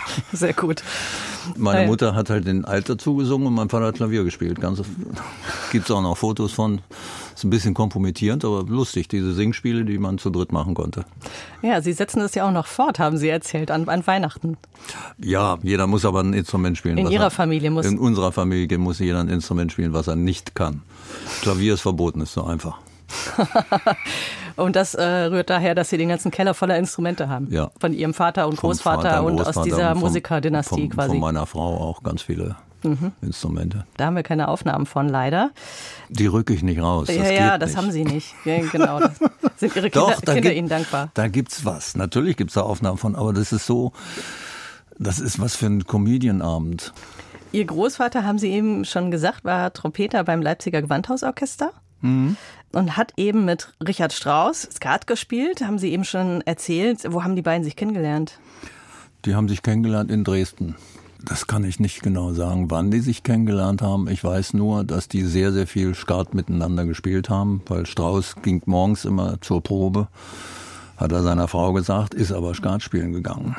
[0.31, 0.83] Sehr gut.
[1.57, 4.61] Meine Mutter hat halt den Alt dazu gesungen und mein Vater hat Klavier gespielt.
[4.61, 4.81] Ganz,
[5.71, 6.81] gibt's auch noch Fotos von.
[7.35, 11.03] Ist ein bisschen kompromittierend, aber lustig, diese Singspiele, die man zu dritt machen konnte.
[11.63, 14.57] Ja, Sie setzen das ja auch noch fort, haben Sie erzählt, an, an Weihnachten.
[15.17, 16.99] Ja, jeder muss aber ein Instrument spielen.
[16.99, 17.87] In Ihrer er, Familie muss.
[17.87, 20.83] In unserer Familie muss jeder ein Instrument spielen, was er nicht kann.
[21.41, 22.77] Klavier ist verboten, ist so einfach.
[24.55, 27.47] und das äh, rührt daher, dass Sie den ganzen Keller voller Instrumente haben.
[27.51, 27.71] Ja.
[27.79, 31.09] Von Ihrem Vater und Großvater Vater und Großvater aus dieser und Musikerdynastie quasi.
[31.09, 33.11] Von meiner Frau auch ganz viele mhm.
[33.21, 33.85] Instrumente.
[33.97, 35.51] Da haben wir keine Aufnahmen von, leider.
[36.09, 37.07] Die rücke ich nicht raus.
[37.09, 37.77] Ja, das ja, das nicht.
[37.77, 38.35] haben Sie nicht.
[38.45, 38.99] Ja, genau.
[38.99, 39.19] Das
[39.57, 41.09] sind Ihre Kinder, Doch, da Kinder gibt, Ihnen dankbar.
[41.13, 41.95] Da gibt's was.
[41.95, 43.93] Natürlich gibt's da Aufnahmen von, aber das ist so,
[44.97, 46.93] das ist was für ein Comedianabend.
[47.51, 51.71] Ihr Großvater, haben Sie eben schon gesagt, war Trompeter beim Leipziger Gewandhausorchester.
[52.03, 52.37] Mhm.
[52.71, 57.01] Und hat eben mit Richard Strauss Skat gespielt, haben Sie eben schon erzählt.
[57.11, 58.39] Wo haben die beiden sich kennengelernt?
[59.25, 60.75] Die haben sich kennengelernt in Dresden.
[61.23, 64.09] Das kann ich nicht genau sagen, wann die sich kennengelernt haben.
[64.09, 68.61] Ich weiß nur, dass die sehr, sehr viel Skat miteinander gespielt haben, weil Strauss ging
[68.65, 70.09] morgens immer zur Probe,
[70.97, 73.55] hat er seiner Frau gesagt, ist aber Skat spielen gegangen.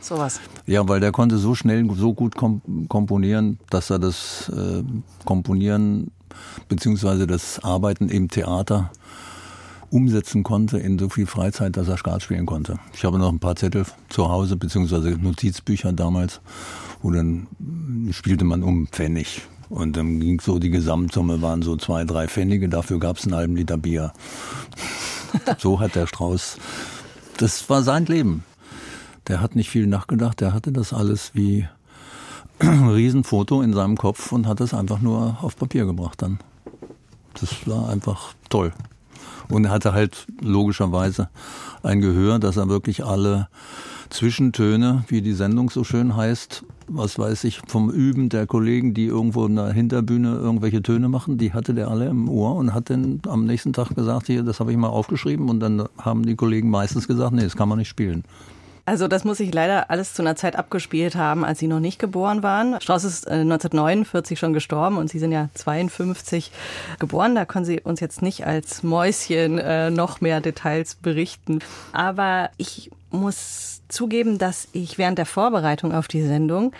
[0.00, 0.38] Sowas.
[0.66, 4.84] Ja, weil der konnte so schnell, so gut komponieren, dass er das äh,
[5.24, 6.12] Komponieren
[6.68, 8.90] beziehungsweise das Arbeiten im Theater
[9.90, 12.78] umsetzen konnte in so viel Freizeit, dass er Skat spielen konnte.
[12.92, 16.40] Ich habe noch ein paar Zettel zu Hause, beziehungsweise Notizbücher damals,
[17.02, 17.46] wo dann
[18.10, 19.42] spielte man um Pfennig.
[19.68, 23.34] Und dann ging so, die Gesamtsumme waren so zwei, drei Pfennige, dafür gab es einen
[23.34, 24.12] halben Liter Bier.
[25.58, 26.58] so hat der Strauß,
[27.38, 28.44] das war sein Leben.
[29.26, 31.66] Der hat nicht viel nachgedacht, der hatte das alles wie
[32.62, 36.38] Riesenfoto in seinem Kopf und hat es einfach nur auf Papier gebracht dann.
[37.38, 38.72] Das war einfach toll.
[39.48, 41.28] Und er hatte halt logischerweise
[41.82, 43.48] ein Gehör, dass er wirklich alle
[44.10, 49.06] Zwischentöne, wie die Sendung so schön heißt, was weiß ich, vom Üben der Kollegen, die
[49.06, 52.90] irgendwo in der Hinterbühne irgendwelche Töne machen, die hatte der alle im Ohr und hat
[52.90, 56.36] dann am nächsten Tag gesagt, hier, das habe ich mal aufgeschrieben und dann haben die
[56.36, 58.24] Kollegen meistens gesagt, nee, das kann man nicht spielen.
[58.86, 61.98] Also das muss ich leider alles zu einer Zeit abgespielt haben, als Sie noch nicht
[61.98, 62.80] geboren waren.
[62.80, 66.52] Strauss ist 1949 äh, schon gestorben und Sie sind ja 52
[67.00, 67.34] geboren.
[67.34, 71.58] Da können Sie uns jetzt nicht als Mäuschen äh, noch mehr Details berichten.
[71.92, 76.72] Aber ich muss zugeben, dass ich während der Vorbereitung auf die Sendung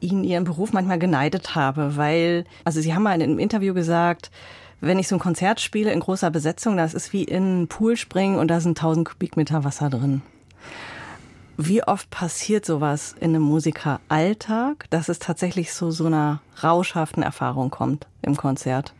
[0.00, 4.30] Ihnen Ihren Beruf manchmal geneidet habe, weil, also Sie haben mal in einem Interview gesagt,
[4.80, 7.98] wenn ich so ein Konzert spiele in großer Besetzung, das ist wie in einen Pool
[7.98, 10.22] springen und da sind 1000 Kubikmeter Wasser drin.
[11.58, 17.70] Wie oft passiert sowas in einem Musikeralltag, dass es tatsächlich zu so einer rauschhaften Erfahrung
[17.70, 18.92] kommt im Konzert?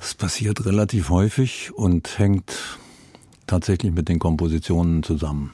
[0.00, 2.78] Es passiert relativ häufig und hängt
[3.46, 5.52] tatsächlich mit den Kompositionen zusammen.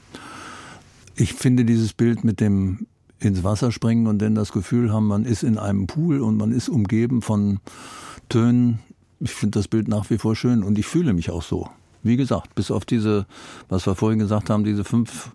[1.15, 2.87] Ich finde dieses Bild mit dem
[3.19, 6.51] ins Wasser springen und dann das Gefühl haben, man ist in einem Pool und man
[6.51, 7.61] ist umgeben von
[8.27, 8.79] Tönen.
[9.21, 11.69] Ich finde das Bild nach wie vor schön und ich fühle mich auch so.
[12.03, 13.25] Wie gesagt, bis auf diese,
[13.69, 15.31] was wir vorhin gesagt haben, diese fünf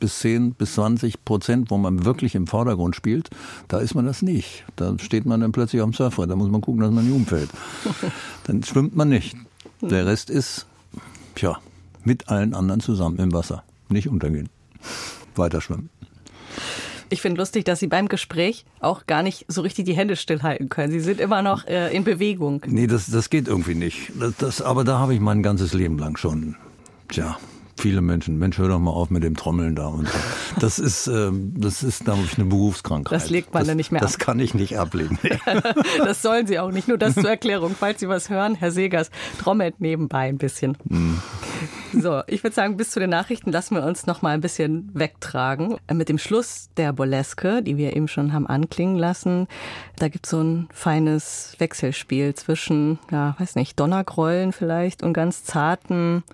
[0.00, 3.30] bis zehn bis zwanzig Prozent, wo man wirklich im Vordergrund spielt,
[3.68, 4.64] da ist man das nicht.
[4.76, 7.50] Da steht man dann plötzlich am Surfbrett, da muss man gucken, dass man nicht umfällt.
[8.44, 9.36] Dann schwimmt man nicht.
[9.80, 10.66] Der Rest ist,
[11.34, 11.58] tja,
[12.04, 13.64] mit allen anderen zusammen im Wasser.
[13.88, 14.48] Nicht untergehen.
[15.36, 15.88] Weiter schwimmen.
[17.10, 20.68] Ich finde lustig, dass Sie beim Gespräch auch gar nicht so richtig die Hände stillhalten
[20.68, 20.92] können.
[20.92, 22.62] Sie sind immer noch äh, in Bewegung.
[22.66, 24.12] Nee, das, das geht irgendwie nicht.
[24.18, 26.56] Das, das, aber da habe ich mein ganzes Leben lang schon,
[27.08, 27.36] tja,
[27.76, 30.18] viele Menschen, Mensch, hör doch mal auf mit dem Trommeln da und so.
[30.60, 33.12] Das ist, ähm, das ist, glaube ich, eine Berufskrankheit.
[33.12, 34.20] Das legt man das, dann nicht mehr Das ab.
[34.20, 35.18] kann ich nicht ablegen.
[35.98, 36.88] das sollen Sie auch nicht.
[36.88, 37.74] Nur das zur Erklärung.
[37.78, 40.76] Falls Sie was hören, Herr Segers trommelt nebenbei ein bisschen.
[40.84, 41.14] Mm.
[41.92, 44.90] So, ich würde sagen, bis zu den Nachrichten lassen wir uns noch mal ein bisschen
[44.94, 45.76] wegtragen.
[45.92, 49.46] Mit dem Schluss der Burleske, die wir eben schon haben anklingen lassen,
[49.96, 55.44] da gibt es so ein feines Wechselspiel zwischen, ja, weiß nicht, Donnergrollen vielleicht und ganz
[55.44, 56.24] zarten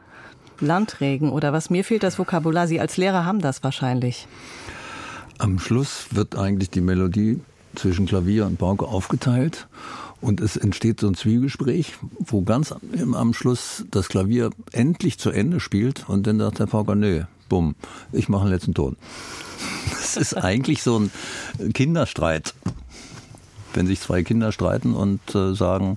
[0.60, 1.70] Landregen oder was?
[1.70, 2.66] Mir fehlt das Vokabular.
[2.66, 4.26] Sie als Lehrer haben das wahrscheinlich.
[5.38, 7.40] Am Schluss wird eigentlich die Melodie
[7.74, 9.68] zwischen Klavier und Pauke aufgeteilt
[10.20, 12.74] und es entsteht so ein Zwiegespräch, wo ganz
[13.14, 17.74] am Schluss das Klavier endlich zu Ende spielt und dann sagt der Pauker, nee, bumm,
[18.12, 18.96] ich mache einen letzten Ton.
[19.90, 22.54] Das ist eigentlich so ein Kinderstreit.
[23.74, 25.96] Wenn sich zwei Kinder streiten und äh, sagen,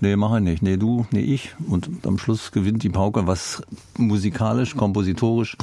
[0.00, 1.54] nee, mache ich nicht, nee, du, nee, ich.
[1.66, 3.62] Und am Schluss gewinnt die Pauke, was
[3.96, 5.56] musikalisch, kompositorisch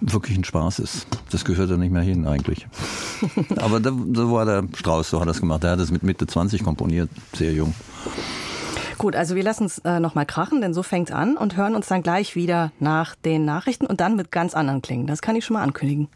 [0.00, 1.06] wirklich ein Spaß ist.
[1.30, 2.66] Das gehört da nicht mehr hin eigentlich.
[3.56, 5.62] Aber da, so war der Strauß, so hat er es gemacht.
[5.64, 7.74] Er hat es mit Mitte 20 komponiert, sehr jung.
[8.98, 11.74] Gut, also wir lassen es äh, nochmal krachen, denn so fängt es an und hören
[11.74, 15.06] uns dann gleich wieder nach den Nachrichten und dann mit ganz anderen Klingen.
[15.06, 16.08] Das kann ich schon mal ankündigen.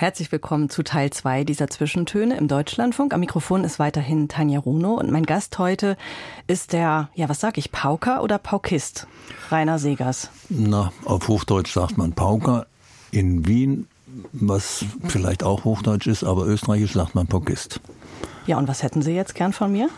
[0.00, 3.12] Herzlich willkommen zu Teil 2 dieser Zwischentöne im Deutschlandfunk.
[3.12, 5.98] Am Mikrofon ist weiterhin Tanja Runo und mein Gast heute
[6.46, 9.06] ist der, ja, was sag ich, Pauker oder Paukist?
[9.50, 10.30] Rainer Segers.
[10.48, 12.64] Na, auf Hochdeutsch sagt man Pauker.
[13.10, 13.88] In Wien,
[14.32, 17.82] was vielleicht auch Hochdeutsch ist, aber österreichisch sagt man Paukist.
[18.46, 19.90] Ja, und was hätten Sie jetzt gern von mir?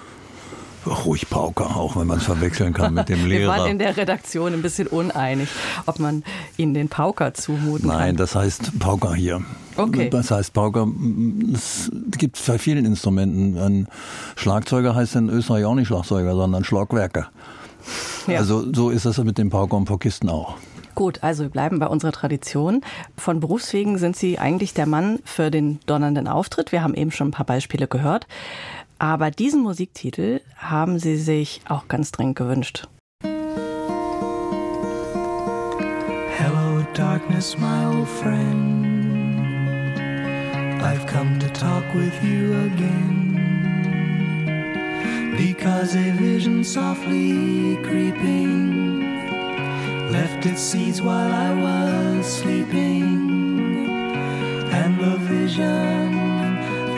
[0.86, 3.52] Ruhig Pauker, auch wenn man es verwechseln kann mit dem Lehrer.
[3.54, 5.48] Wir waren in der Redaktion ein bisschen uneinig,
[5.86, 6.24] ob man
[6.56, 8.06] Ihnen den Pauker zumuten Nein, kann.
[8.06, 9.42] Nein, das heißt Pauker hier.
[9.76, 10.10] Okay.
[10.10, 10.86] Das heißt Pauker,
[11.54, 13.58] es gibt bei vielen Instrumenten.
[13.58, 13.88] Ein
[14.36, 17.30] Schlagzeuger heißt in Österreich auch nicht Schlagzeuger, sondern Schlagwerker.
[18.26, 18.38] Ja.
[18.38, 20.56] Also so ist das mit dem Pauker und Paukisten auch.
[20.94, 22.82] Gut, also wir bleiben bei unserer Tradition.
[23.16, 26.70] Von Berufswegen sind Sie eigentlich der Mann für den donnernden Auftritt.
[26.70, 28.26] Wir haben eben schon ein paar Beispiele gehört.
[29.02, 32.86] Aber diesen Musiktitel haben Sie sich auch ganz dringend gewünscht.
[36.38, 38.86] Hello, darkness, my old friend.
[40.80, 43.40] I've come to talk with you again.
[45.36, 49.00] Because a vision softly creeping
[50.12, 53.88] left its seeds while I was sleeping.
[54.70, 56.31] And the vision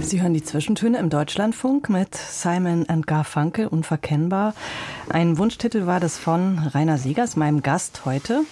[0.00, 4.54] Sie hören die Zwischentöne im Deutschlandfunk mit Simon and Garfunkel, unverkennbar.
[5.08, 8.42] Ein Wunschtitel war das von Rainer Siegers, meinem Gast heute,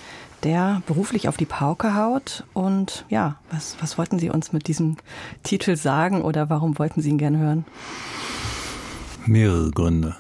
[0.43, 2.45] der beruflich auf die Pauke haut.
[2.55, 4.97] Und ja, was, was wollten Sie uns mit diesem
[5.43, 7.65] Titel sagen oder warum wollten Sie ihn gern hören?
[9.27, 10.17] Mehrere Gründe.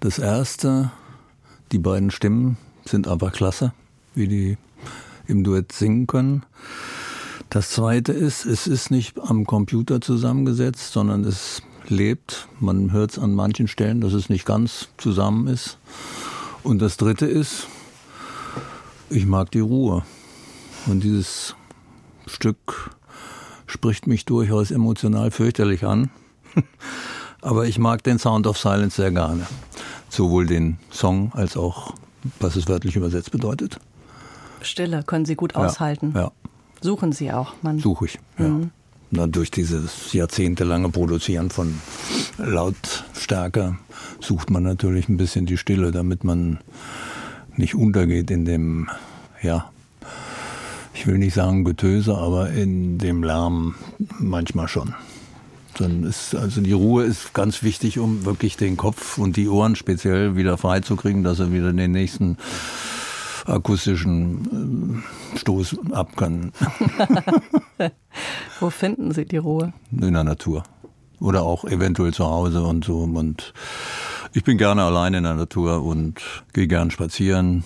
[0.00, 0.90] Das erste,
[1.70, 3.72] die beiden Stimmen sind einfach klasse,
[4.14, 4.58] wie die
[5.26, 6.44] im Duett singen können.
[7.52, 12.48] Das zweite ist, es ist nicht am Computer zusammengesetzt, sondern es lebt.
[12.60, 15.76] Man hört es an manchen Stellen, dass es nicht ganz zusammen ist.
[16.62, 17.66] Und das dritte ist,
[19.10, 20.02] ich mag die Ruhe.
[20.86, 21.54] Und dieses
[22.26, 22.96] Stück
[23.66, 26.08] spricht mich durchaus emotional fürchterlich an.
[27.42, 29.46] Aber ich mag den Sound of Silence sehr gerne.
[30.08, 31.92] Sowohl den Song als auch,
[32.40, 33.78] was es wörtlich übersetzt bedeutet.
[34.62, 36.12] Stille können Sie gut aushalten.
[36.14, 36.22] Ja.
[36.22, 36.32] ja.
[36.82, 37.54] Suchen Sie auch.
[37.62, 38.48] Man Suche ich, ja.
[38.48, 38.70] Mhm.
[39.14, 41.78] Na, durch dieses jahrzehntelange Produzieren von
[42.38, 43.76] Lautstärke
[44.20, 46.60] sucht man natürlich ein bisschen die Stille, damit man
[47.56, 48.88] nicht untergeht in dem,
[49.42, 49.70] ja,
[50.94, 53.74] ich will nicht sagen Getöse, aber in dem Lärm
[54.18, 54.94] manchmal schon.
[55.76, 59.76] Dann ist, also die Ruhe ist ganz wichtig, um wirklich den Kopf und die Ohren
[59.76, 62.38] speziell wieder freizukriegen, dass er wieder den nächsten
[63.46, 65.02] akustischen
[65.34, 66.52] äh, Stoß ab können.
[68.60, 69.72] Wo finden Sie die Ruhe?
[69.90, 70.62] In der Natur.
[71.20, 72.98] Oder auch eventuell zu Hause und so.
[72.98, 73.52] Und
[74.32, 76.20] ich bin gerne allein in der Natur und
[76.52, 77.64] gehe gern spazieren.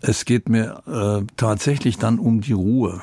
[0.00, 3.02] Es geht mir äh, tatsächlich dann um die Ruhe.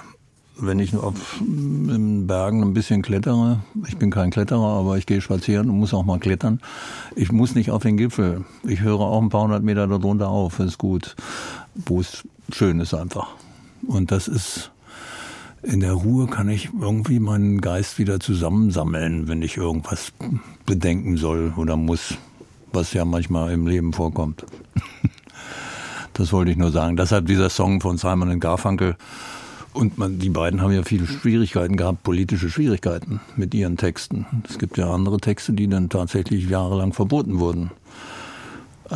[0.56, 5.20] Wenn ich auf in Bergen ein bisschen klettere, ich bin kein Kletterer, aber ich gehe
[5.20, 6.62] spazieren und muss auch mal klettern.
[7.16, 8.46] Ich muss nicht auf den Gipfel.
[8.63, 11.16] Ich höre auch ein paar hundert Meter darunter auf, ist gut
[11.76, 13.30] wo es schön ist einfach.
[13.88, 14.72] Und das ist,
[15.62, 20.13] in der Ruhe kann ich irgendwie meinen Geist wieder zusammensammeln, wenn ich irgendwas
[20.66, 22.16] bedenken soll oder muss,
[22.72, 24.46] was ja manchmal im Leben vorkommt.
[26.16, 26.96] Das wollte ich nur sagen.
[26.96, 28.98] Deshalb dieser Song von Simon Garfunkel.
[29.74, 34.26] Und man, die beiden haben ja viele Schwierigkeiten gehabt, politische Schwierigkeiten mit ihren Texten.
[34.48, 37.72] Es gibt ja andere Texte, die dann tatsächlich jahrelang verboten wurden.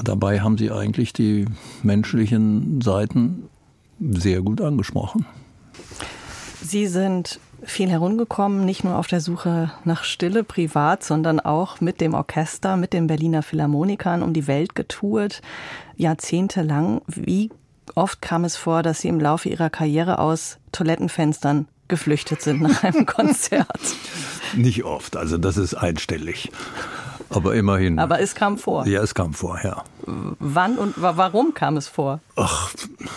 [0.04, 1.46] Dabei haben Sie eigentlich die
[1.82, 3.44] menschlichen Seiten
[4.00, 5.26] sehr gut angesprochen.
[6.62, 12.02] Sie sind viel herumgekommen, nicht nur auf der Suche nach Stille privat, sondern auch mit
[12.02, 15.42] dem Orchester, mit den Berliner Philharmonikern um die Welt getourt,
[15.96, 17.02] jahrzehntelang.
[17.08, 17.50] Wie
[17.98, 22.84] oft kam es vor, dass Sie im Laufe Ihrer Karriere aus Toilettenfenstern geflüchtet sind nach
[22.84, 23.68] einem Konzert?
[24.56, 26.52] Nicht oft, also das ist einstellig.
[27.30, 28.00] Aber immerhin.
[28.00, 28.88] Aber es kam vor.
[28.88, 29.84] Ja, es kam vor, ja.
[30.06, 32.22] Wann und warum kam es vor?
[32.38, 32.72] Ach,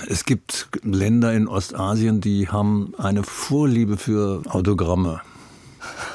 [0.08, 5.20] es gibt Länder in Ostasien, die haben eine Vorliebe für Autogramme.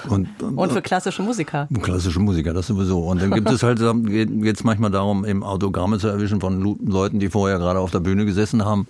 [0.09, 1.67] Und, Und für klassische Musiker.
[1.81, 2.99] Klassische Musiker, das sowieso.
[2.99, 7.19] Und dann gibt es halt, geht es manchmal darum, eben Autogramme zu erwischen von Leuten,
[7.19, 8.87] die vorher gerade auf der Bühne gesessen haben.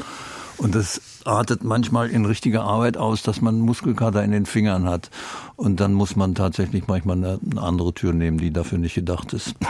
[0.58, 5.10] Und das artet manchmal in richtige Arbeit aus, dass man Muskelkater in den Fingern hat.
[5.58, 9.34] Und dann muss man tatsächlich manchmal eine, eine andere Tür nehmen, die dafür nicht gedacht
[9.34, 9.56] ist.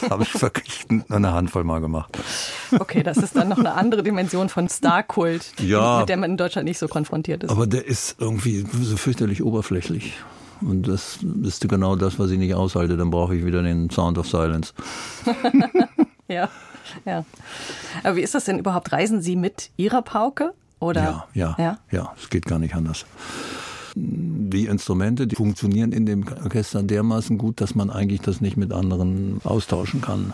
[0.00, 2.16] Das habe ich wirklich eine Handvoll mal gemacht.
[2.78, 5.98] Okay, das ist dann noch eine andere Dimension von Starkult, Ja.
[5.98, 7.50] mit der man in Deutschland nicht so konfrontiert ist.
[7.50, 10.12] Aber der ist irgendwie so fürchterlich oberflächlich.
[10.60, 12.96] Und das ist genau das, was ich nicht aushalte.
[12.96, 14.72] Dann brauche ich wieder den Sound of Silence.
[16.28, 16.48] Ja,
[17.04, 17.24] ja.
[18.04, 18.92] Aber wie ist das denn überhaupt?
[18.92, 20.52] Reisen Sie mit Ihrer Pauke?
[20.78, 21.02] Oder?
[21.02, 21.78] Ja, ja, Ja?
[21.90, 23.04] ja, es geht gar nicht anders.
[23.96, 28.72] Die Instrumente, die funktionieren in dem Orchester dermaßen gut, dass man eigentlich das nicht mit
[28.72, 30.32] anderen austauschen kann.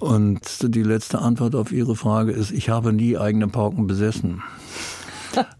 [0.00, 4.42] Und die letzte Antwort auf Ihre Frage ist, ich habe nie eigene Pauken besessen.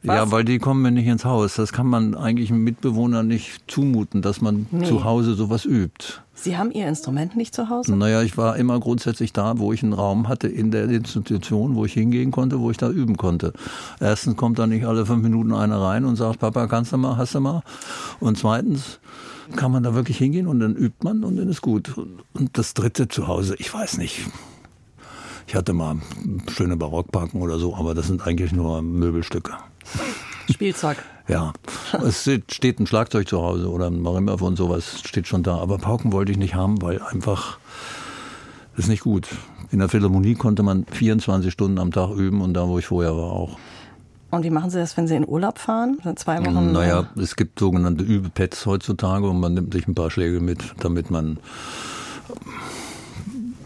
[0.03, 1.55] Ja, weil die kommen mir nicht ins Haus.
[1.57, 4.85] Das kann man eigentlich einem Mitbewohner nicht zumuten, dass man Nee.
[4.87, 6.21] zu Hause sowas übt.
[6.35, 7.97] Sie haben Ihr Instrument nicht zu Hause?
[7.97, 11.85] Naja, ich war immer grundsätzlich da, wo ich einen Raum hatte in der Institution, wo
[11.87, 13.53] ich hingehen konnte, wo ich da üben konnte.
[14.01, 17.17] Erstens kommt da nicht alle fünf Minuten einer rein und sagt, Papa, kannst du mal,
[17.17, 17.63] hast du mal?
[18.21, 19.01] Und zweitens
[19.57, 21.95] kann man da wirklich hingehen und dann übt man und dann ist gut.
[21.97, 24.27] Und das dritte zu Hause, ich weiß nicht.
[25.47, 25.97] Ich hatte mal
[26.51, 29.53] schöne Barockparken oder so, aber das sind eigentlich nur Möbelstücke.
[30.51, 30.99] Spielzeug.
[31.29, 31.53] Ja,
[32.05, 35.57] es steht- ein Schlagzeug zu Hause oder ein Marimba und sowas steht schon da.
[35.59, 37.59] Aber Pauken wollte ich nicht haben, weil einfach
[38.77, 39.27] das ist nicht gut.
[39.73, 43.17] In der Philharmonie konnte man 24 Stunden am Tag üben und da, wo ich vorher
[43.17, 43.59] war, auch.
[44.31, 45.99] Und wie machen Sie das, wenn Sie in Urlaub fahren?
[46.15, 46.71] Zwei Wochen?
[46.71, 51.11] Naja, es gibt sogenannte Übepads heutzutage und man nimmt sich ein paar Schläge mit, damit
[51.11, 51.39] man,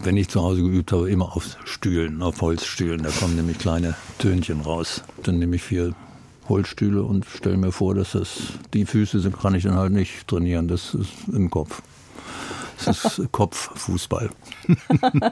[0.03, 3.03] wenn ich zu Hause geübt habe, immer auf Stühlen, auf Holzstühlen.
[3.03, 5.03] Da kommen nämlich kleine Tönchen raus.
[5.23, 5.93] Dann nehme ich vier
[6.49, 10.27] Holzstühle und stelle mir vor, dass das die Füße sind, kann ich dann halt nicht
[10.27, 10.67] trainieren.
[10.67, 11.81] Das ist im Kopf.
[12.83, 14.29] Das ist Kopffußball.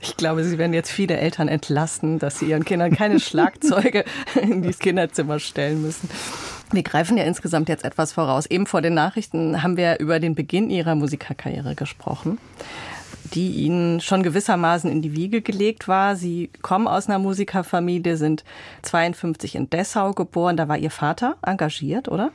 [0.00, 4.04] Ich glaube, Sie werden jetzt viele Eltern entlasten, dass sie ihren Kindern keine Schlagzeuge
[4.40, 6.08] in das Kinderzimmer stellen müssen.
[6.72, 8.46] Wir greifen ja insgesamt jetzt etwas voraus.
[8.46, 12.38] Eben vor den Nachrichten haben wir über den Beginn Ihrer Musikerkarriere gesprochen,
[13.34, 16.16] die Ihnen schon gewissermaßen in die Wiege gelegt war.
[16.16, 18.44] Sie kommen aus einer Musikerfamilie, sind
[18.82, 20.56] 52 in Dessau geboren.
[20.56, 22.30] Da war Ihr Vater engagiert, oder?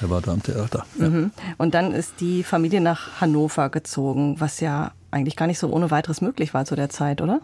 [0.00, 0.84] Er war da am Theater.
[0.98, 1.08] Ja.
[1.08, 1.30] Mhm.
[1.58, 5.90] Und dann ist die Familie nach Hannover gezogen, was ja eigentlich gar nicht so ohne
[5.90, 7.40] weiteres möglich war zu der Zeit, oder?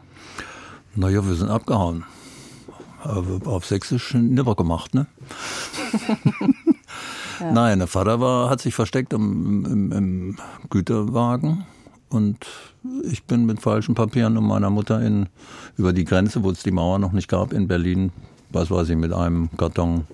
[0.95, 2.05] Naja, wir sind abgehauen.
[3.03, 5.07] Auf Sächsisch nimmer gemacht, ne?
[7.53, 10.37] Nein, der Vater war, hat sich versteckt im, im, im
[10.71, 11.67] Güterwagen
[12.09, 12.47] und
[13.05, 15.29] ich bin mit falschen Papieren und meiner Mutter in,
[15.77, 18.13] über die Grenze, wo es die Mauer noch nicht gab, in Berlin,
[18.51, 20.07] was weiß ich, mit einem Karton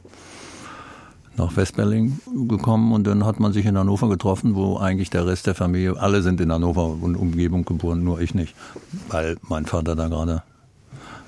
[1.36, 5.46] nach Westberlin gekommen und dann hat man sich in Hannover getroffen, wo eigentlich der Rest
[5.46, 8.54] der Familie, alle sind in Hannover und Umgebung geboren, nur ich nicht,
[9.08, 10.42] weil mein Vater da gerade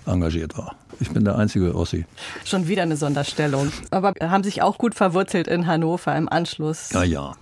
[0.07, 0.77] engagiert war.
[1.01, 2.05] Ich bin der einzige Ossi.
[2.45, 3.73] Schon wieder eine Sonderstellung.
[3.91, 6.91] Aber haben sich auch gut verwurzelt in Hannover im Anschluss.
[6.93, 7.33] Ja, ja.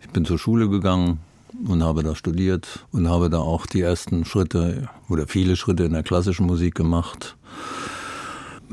[0.00, 1.20] Ich bin zur Schule gegangen
[1.66, 5.92] und habe da studiert und habe da auch die ersten Schritte oder viele Schritte in
[5.92, 7.36] der klassischen Musik gemacht.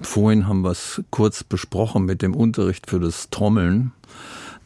[0.01, 3.91] Vorhin haben wir es kurz besprochen mit dem Unterricht für das Trommeln.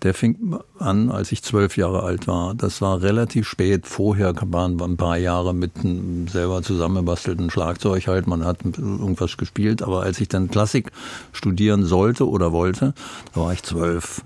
[0.03, 2.53] Der fing an, als ich zwölf Jahre alt war.
[2.53, 3.87] Das war relativ spät.
[3.87, 8.27] Vorher waren ein paar Jahre mit einem selber zusammengebastelten Schlagzeug halt.
[8.27, 9.81] Man hat irgendwas gespielt.
[9.81, 10.91] Aber als ich dann Klassik
[11.33, 12.93] studieren sollte oder wollte,
[13.33, 14.21] da war ich zwölf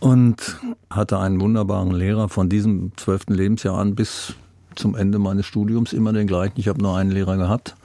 [0.00, 0.58] und
[0.90, 4.34] hatte einen wunderbaren Lehrer von diesem zwölften Lebensjahr an bis
[4.74, 6.54] zum Ende meines Studiums immer den gleichen.
[6.56, 7.76] Ich habe nur einen Lehrer gehabt.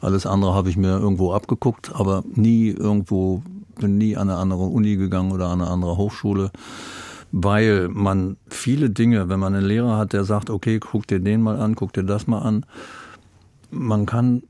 [0.00, 3.42] Alles andere habe ich mir irgendwo abgeguckt, aber nie irgendwo,
[3.80, 6.50] bin nie an eine andere Uni gegangen oder an eine andere Hochschule,
[7.32, 11.40] weil man viele Dinge, wenn man einen Lehrer hat, der sagt, okay, guck dir den
[11.40, 12.66] mal an, guck dir das mal an,
[13.70, 14.42] man kann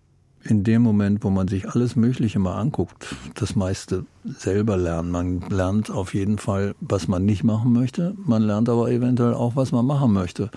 [0.44, 5.10] in dem Moment, wo man sich alles Mögliche mal anguckt, das meiste selber lernen.
[5.10, 8.14] Man lernt auf jeden Fall, was man nicht machen möchte.
[8.24, 10.50] Man lernt aber eventuell auch, was man machen möchte.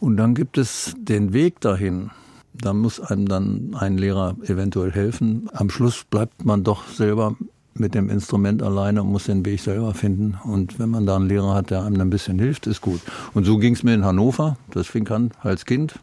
[0.00, 2.10] Und dann gibt es den Weg dahin.
[2.52, 5.48] Da muss einem dann ein Lehrer eventuell helfen.
[5.52, 7.36] Am Schluss bleibt man doch selber
[7.74, 10.38] mit dem Instrument alleine und muss den Weg selber finden.
[10.44, 13.00] Und wenn man da einen Lehrer hat, der einem ein bisschen hilft, ist gut.
[13.34, 14.56] Und so ging es mir in Hannover.
[14.70, 15.98] Das fing an als Kind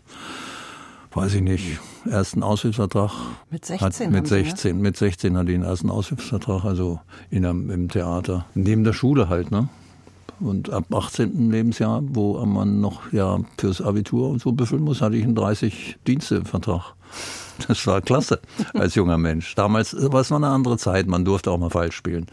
[1.16, 3.12] weiß ich nicht, ersten Aushilfsvertrag.
[3.50, 4.44] Mit 16 Hat, mit Sie, ne?
[4.44, 7.00] 16, mit 16 hatte ich den ersten Aushilfsvertrag, also
[7.30, 8.46] in einem, im Theater.
[8.56, 9.70] Neben der Schule halt, ne?
[10.40, 11.52] Und ab 18.
[11.52, 16.00] Lebensjahr, wo man noch ja fürs Abitur und so befüllen muss, hatte ich einen 30
[16.08, 16.96] Dienstevertrag.
[17.68, 18.40] Das war klasse
[18.74, 19.54] als junger Mensch.
[19.54, 22.26] Damals war es noch eine andere Zeit, man durfte auch mal falsch spielen.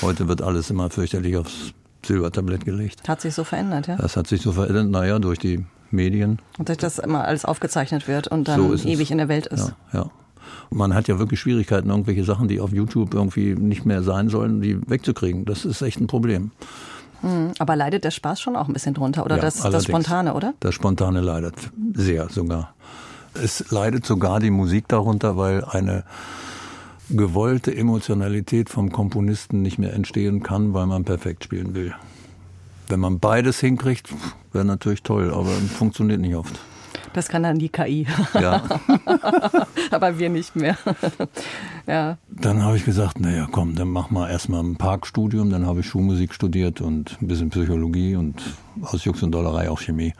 [0.00, 1.74] Heute wird alles immer fürchterlich aufs
[2.04, 3.06] Silbertablett gelegt.
[3.06, 3.96] Hat sich so verändert, ja?
[3.96, 6.38] Das hat sich so verändert, naja, durch die Medien.
[6.58, 8.86] Und dass das immer alles aufgezeichnet wird und dann So ist es.
[8.86, 9.72] ewig in der Welt ist.
[9.92, 10.10] Ja, ja.
[10.70, 14.28] Und man hat ja wirklich Schwierigkeiten, irgendwelche Sachen, die auf YouTube irgendwie nicht mehr sein
[14.28, 15.44] sollen, die wegzukriegen.
[15.44, 16.50] Das ist echt ein Problem.
[17.60, 19.24] Aber leidet der Spaß schon auch ein bisschen drunter?
[19.24, 19.84] Oder Ja, das, das.
[19.84, 20.54] Spontane, oder?
[20.58, 21.54] Das Spontane leidet
[21.94, 22.74] sehr sogar.
[23.34, 26.02] Es leidet sogar die Musik darunter, weil eine
[27.10, 31.94] gewollte Emotionalität vom Komponisten nicht mehr entstehen kann, weil man perfekt spielen will.
[32.92, 34.12] Wenn man beides hinkriegt,
[34.52, 36.60] wäre natürlich toll, aber funktioniert nicht oft.
[37.14, 38.06] Das kann dann die KI.
[38.34, 38.62] Ja.
[39.90, 40.76] Aber wir nicht mehr.
[41.86, 42.18] ja.
[42.28, 45.48] Dann habe ich gesagt, naja, komm, dann mach mal erstmal ein Parkstudium.
[45.48, 48.42] Dann habe ich Schulmusik studiert und ein bisschen Psychologie und
[48.82, 50.12] aus Jux und Dollerei auch Chemie.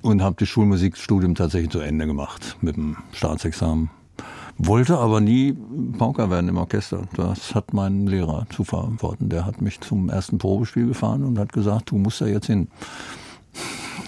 [0.00, 3.90] Und habe das Schulmusikstudium tatsächlich zu Ende gemacht mit dem Staatsexamen.
[4.58, 5.56] Wollte aber nie
[5.98, 7.02] Pauker werden im Orchester.
[7.16, 9.28] Das hat mein Lehrer zu verantworten.
[9.28, 12.68] Der hat mich zum ersten Probespiel gefahren und hat gesagt, du musst da jetzt hin.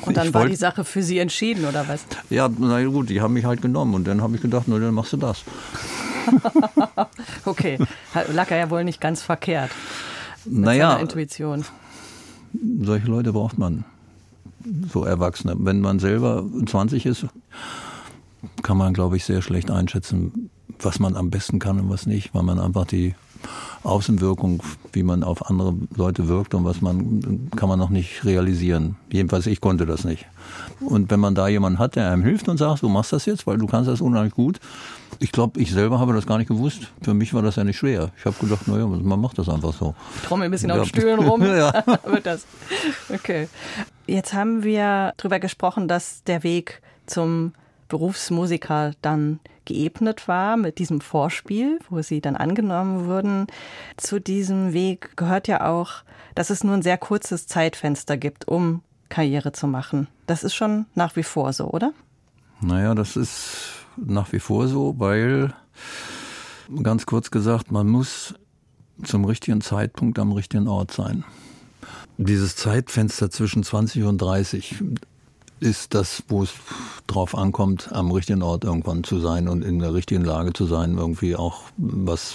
[0.07, 2.05] Und dann Ich war wollt- die Sache für Sie entschieden, oder was?
[2.31, 3.95] Ja, na gut, die haben mich halt genommen.
[3.95, 5.45] Und dann habe ich gedacht, na, dann machst du das.
[7.45, 7.79] Okay,
[8.33, 9.71] lag er ja wohl nicht ganz verkehrt.
[10.47, 11.65] Mit Naja, Intuition.
[12.83, 13.85] solche Leute braucht man.
[14.93, 15.55] So Erwachsene.
[15.59, 17.27] Wenn man selber 20 ist,
[18.63, 22.35] kann man, glaube ich, sehr schlecht einschätzen, was man am besten kann und was nicht,
[22.35, 23.15] weil man einfach die
[23.83, 28.97] Außenwirkung, wie man auf andere Leute wirkt und was man, kann man noch nicht realisieren.
[29.13, 30.27] Jedenfalls ich konnte das nicht.
[30.81, 33.47] Und wenn man da jemanden hat, der einem hilft und sagt, du machst das jetzt,
[33.47, 34.61] weil du kannst das unheimlich gut.
[35.21, 36.91] Ich glaube, ich selber habe das gar nicht gewusst.
[37.03, 38.11] Für mich war das ja nicht schwer.
[38.19, 39.95] Ich habe gedacht, naja, man macht das einfach so.
[40.27, 40.81] Trommel ein bisschen Ja.
[40.81, 41.43] auf Stühlen rum.
[41.43, 41.85] Ja.
[42.07, 42.47] Wird das.
[43.13, 43.49] Okay.
[44.07, 47.53] Jetzt haben wir darüber gesprochen, dass der Weg zum
[47.95, 53.47] Berufsmusiker dann geebnet war mit diesem Vorspiel, wo sie dann angenommen wurden.
[53.97, 56.03] Zu diesem Weg gehört ja auch,
[56.35, 60.09] dass es nur ein sehr kurzes Zeitfenster gibt, um Karriere zu machen.
[60.27, 61.93] Das ist schon nach wie vor so, oder?
[62.61, 65.55] Naja, das ist nach wie vor so, weil,
[66.83, 68.35] ganz kurz gesagt, man muss
[69.05, 71.23] zum richtigen Zeitpunkt am richtigen Ort sein.
[72.19, 74.83] Dieses Zeitfenster zwischen 20 und 30
[75.65, 76.53] ist das, wo es
[77.07, 80.99] drauf ankommt, am richtigen Ort irgendwann zu sein und in der richtigen Lage zu sein,
[80.99, 82.35] irgendwie auch was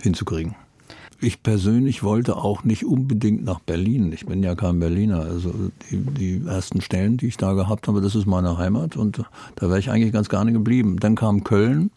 [0.00, 0.56] hinzukriegen.
[1.20, 4.12] Ich persönlich wollte auch nicht unbedingt nach Berlin.
[4.12, 5.20] Ich bin ja kein Berliner.
[5.20, 5.52] Also
[5.90, 9.22] die, die ersten Stellen, die ich da gehabt habe, das ist meine Heimat und
[9.56, 10.98] da wäre ich eigentlich ganz gerne geblieben.
[10.98, 11.90] Dann kam Köln,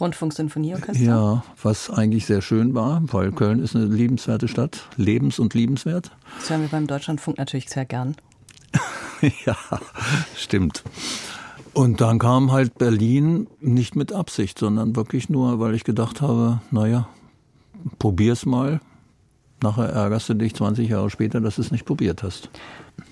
[0.00, 1.02] Rundfunksinfonieorchester.
[1.02, 6.10] ja, was eigentlich sehr schön war, weil Köln ist eine liebenswerte Stadt, lebens- und liebenswert.
[6.38, 8.14] Das hören wir beim Deutschlandfunk natürlich sehr gern.
[9.46, 9.56] ja,
[10.36, 10.82] stimmt.
[11.74, 16.60] Und dann kam halt Berlin nicht mit Absicht, sondern wirklich nur, weil ich gedacht habe,
[16.70, 17.08] naja,
[17.98, 18.80] probier's mal.
[19.62, 22.48] Nachher ärgerst du dich 20 Jahre später, dass du es nicht probiert hast.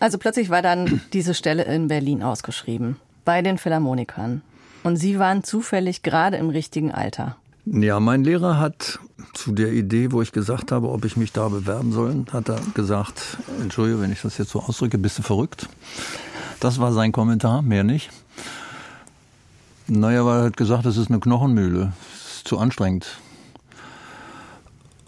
[0.00, 4.42] Also plötzlich war dann diese Stelle in Berlin ausgeschrieben, bei den Philharmonikern.
[4.84, 7.36] Und Sie waren zufällig gerade im richtigen Alter.
[7.68, 9.00] Ja, mein Lehrer hat
[9.34, 12.60] zu der Idee, wo ich gesagt habe, ob ich mich da bewerben soll, hat er
[12.74, 15.68] gesagt, entschuldige, wenn ich das jetzt so ausdrücke, bist du verrückt?
[16.60, 18.10] Das war sein Kommentar, mehr nicht.
[19.88, 23.18] Naja, weil er hat gesagt, das ist eine Knochenmühle, das ist zu anstrengend.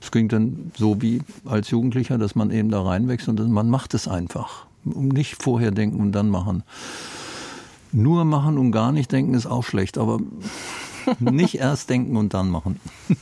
[0.02, 3.94] Es ging dann so wie als Jugendlicher, dass man eben da reinwächst und man macht
[3.94, 4.66] es einfach.
[4.82, 6.64] Nicht vorher denken und dann machen.
[7.92, 10.18] Nur machen und gar nicht denken ist auch schlecht, aber
[11.18, 12.80] nicht erst denken und dann machen.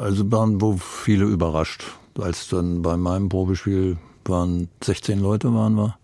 [0.00, 1.82] Also waren wo viele überrascht,
[2.16, 5.96] als dann bei meinem Probespiel waren 16 Leute waren wir,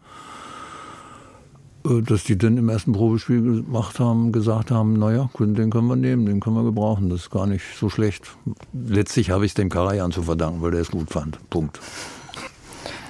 [1.84, 5.96] äh, dass die dann im ersten Probespiel gemacht haben, gesagt haben, naja, den können wir
[5.96, 8.36] nehmen, den können wir gebrauchen, das ist gar nicht so schlecht.
[8.72, 11.38] Letztlich habe ich es dem Karajan zu verdanken, weil der es gut fand.
[11.50, 11.80] Punkt.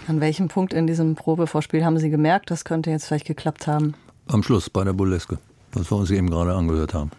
[0.09, 3.94] An welchem Punkt in diesem Probevorspiel haben Sie gemerkt, das könnte jetzt vielleicht geklappt haben?
[4.28, 5.38] Am Schluss bei der Burleske,
[5.72, 7.10] was wir uns eben gerade angehört haben.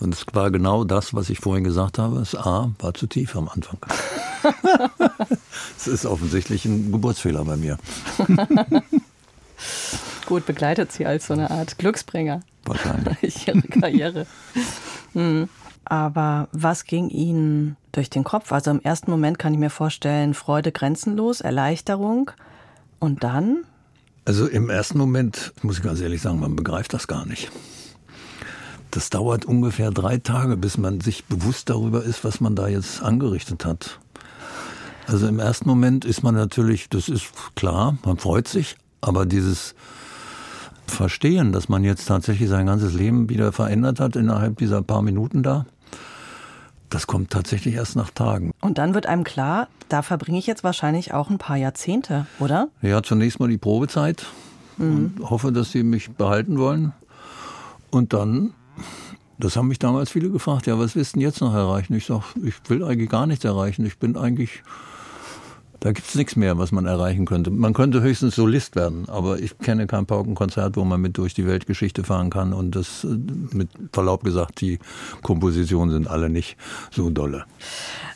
[0.00, 2.18] Und es war genau das, was ich vorhin gesagt habe.
[2.18, 3.78] Das A war zu tief am Anfang.
[5.76, 7.78] Es ist offensichtlich ein Geburtsfehler bei mir.
[10.26, 13.46] Gut begleitet Sie als so eine Art Glücksbringer Wahrscheinlich.
[13.48, 14.26] Ihre Karriere.
[15.12, 15.48] Hm.
[15.84, 18.52] Aber was ging Ihnen durch den Kopf?
[18.52, 22.32] Also im ersten Moment kann ich mir vorstellen, Freude grenzenlos, Erleichterung.
[22.98, 23.64] Und dann?
[24.26, 27.52] Also im ersten Moment, muss ich ganz ehrlich sagen, man begreift das gar nicht.
[28.90, 33.02] Das dauert ungefähr drei Tage, bis man sich bewusst darüber ist, was man da jetzt
[33.02, 34.00] angerichtet hat.
[35.06, 39.76] Also im ersten Moment ist man natürlich, das ist klar, man freut sich, aber dieses
[40.88, 45.44] Verstehen, dass man jetzt tatsächlich sein ganzes Leben wieder verändert hat innerhalb dieser paar Minuten
[45.44, 45.66] da,
[46.90, 48.52] Das kommt tatsächlich erst nach Tagen.
[48.60, 52.68] Und dann wird einem klar, da verbringe ich jetzt wahrscheinlich auch ein paar Jahrzehnte, oder?
[52.82, 54.26] Ja, zunächst mal die Probezeit
[54.78, 56.92] und hoffe, dass sie mich behalten wollen.
[57.90, 58.52] Und dann,
[59.38, 61.94] das haben mich damals viele gefragt, ja, was willst du denn jetzt noch erreichen?
[61.94, 63.86] Ich sage, ich will eigentlich gar nichts erreichen.
[63.86, 64.62] Ich bin eigentlich,
[65.80, 67.50] da gibt's nichts mehr, was man erreichen könnte.
[67.50, 71.46] Man könnte höchstens Solist werden, aber ich kenne kein Paukenkonzert, wo man mit durch die
[71.46, 72.52] Weltgeschichte fahren kann.
[72.52, 73.08] Und das, äh,
[73.54, 74.78] mit Verlaub gesagt, die
[75.22, 76.56] Kompositionen sind alle nicht
[76.90, 77.44] so dolle.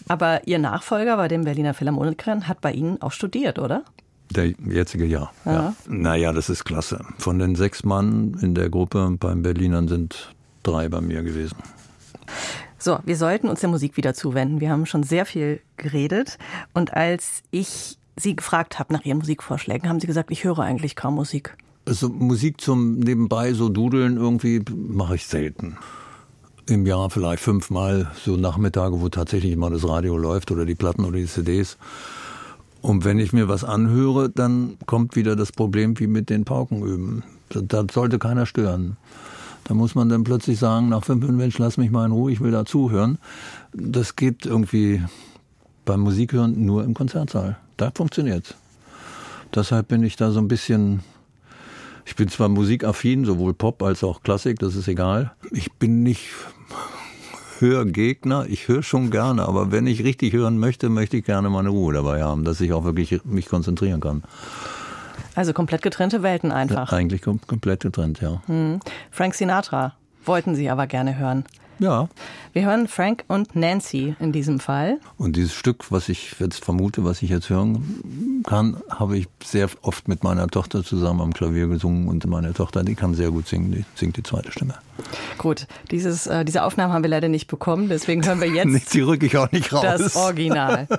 [0.08, 3.84] Aber Ihr Nachfolger bei den Berliner Philharmonikern hat bei Ihnen auch studiert, oder?
[4.30, 5.32] Der jetzige Jahr.
[5.44, 5.74] Ja.
[5.88, 7.04] Naja, das ist klasse.
[7.18, 10.32] Von den sechs Mann in der Gruppe beim Berlinern sind
[10.62, 11.56] drei bei mir gewesen.
[12.82, 14.60] So, wir sollten uns der Musik wieder zuwenden.
[14.60, 16.38] Wir haben schon sehr viel geredet.
[16.72, 20.96] Und als ich Sie gefragt habe nach Ihren Musikvorschlägen, haben Sie gesagt, ich höre eigentlich
[20.96, 21.56] kaum Musik.
[21.84, 25.76] Also Musik zum Nebenbei so dudeln irgendwie mache ich selten.
[26.66, 31.04] Im Jahr vielleicht fünfmal so Nachmittage, wo tatsächlich mal das Radio läuft oder die Platten
[31.04, 31.76] oder die CDs.
[32.80, 37.24] Und wenn ich mir was anhöre, dann kommt wieder das Problem wie mit den Paukenüben.
[37.50, 38.96] Da, da sollte keiner stören.
[39.70, 42.32] Da muss man dann plötzlich sagen, nach fünf Minuten, Mensch, lass mich mal in Ruhe,
[42.32, 43.18] ich will da zuhören.
[43.72, 45.00] Das geht irgendwie
[45.84, 47.56] beim Musikhören nur im Konzertsaal.
[47.76, 48.56] Da funktioniert's.
[49.54, 51.04] Deshalb bin ich da so ein bisschen,
[52.04, 55.30] ich bin zwar musikaffin, sowohl Pop als auch Klassik, das ist egal.
[55.52, 56.30] Ich bin nicht
[57.60, 61.68] Hörgegner, ich höre schon gerne, aber wenn ich richtig hören möchte, möchte ich gerne meine
[61.68, 64.24] Ruhe dabei haben, dass ich auch wirklich mich konzentrieren kann.
[65.34, 66.92] Also komplett getrennte Welten einfach.
[66.92, 68.40] Eigentlich kom komplett getrennt, ja.
[69.10, 71.44] Frank Sinatra wollten Sie aber gerne hören.
[71.78, 72.10] Ja,
[72.52, 74.98] Wir hören Frank und Nancy in diesem Fall.
[75.16, 79.66] und dieses Stück, was ich jetzt vermute, was ich jetzt hören kann, habe ich sehr
[79.80, 83.48] oft mit meiner Tochter zusammen am Klavier gesungen und meine Tochter, die kann sehr gut
[83.48, 84.74] singen, die singt die zweite Stimme.
[85.38, 89.00] Gut, dieses, äh, diese Aufnahmen haben wir leider nicht bekommen, deswegen hören wir jetzt die
[89.00, 89.82] rücke ich auch nicht raus.
[89.82, 90.86] das Original.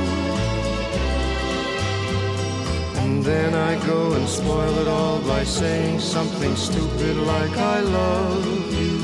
[3.21, 8.73] And then I go and spoil it all by saying something stupid like I love
[8.73, 8.97] you.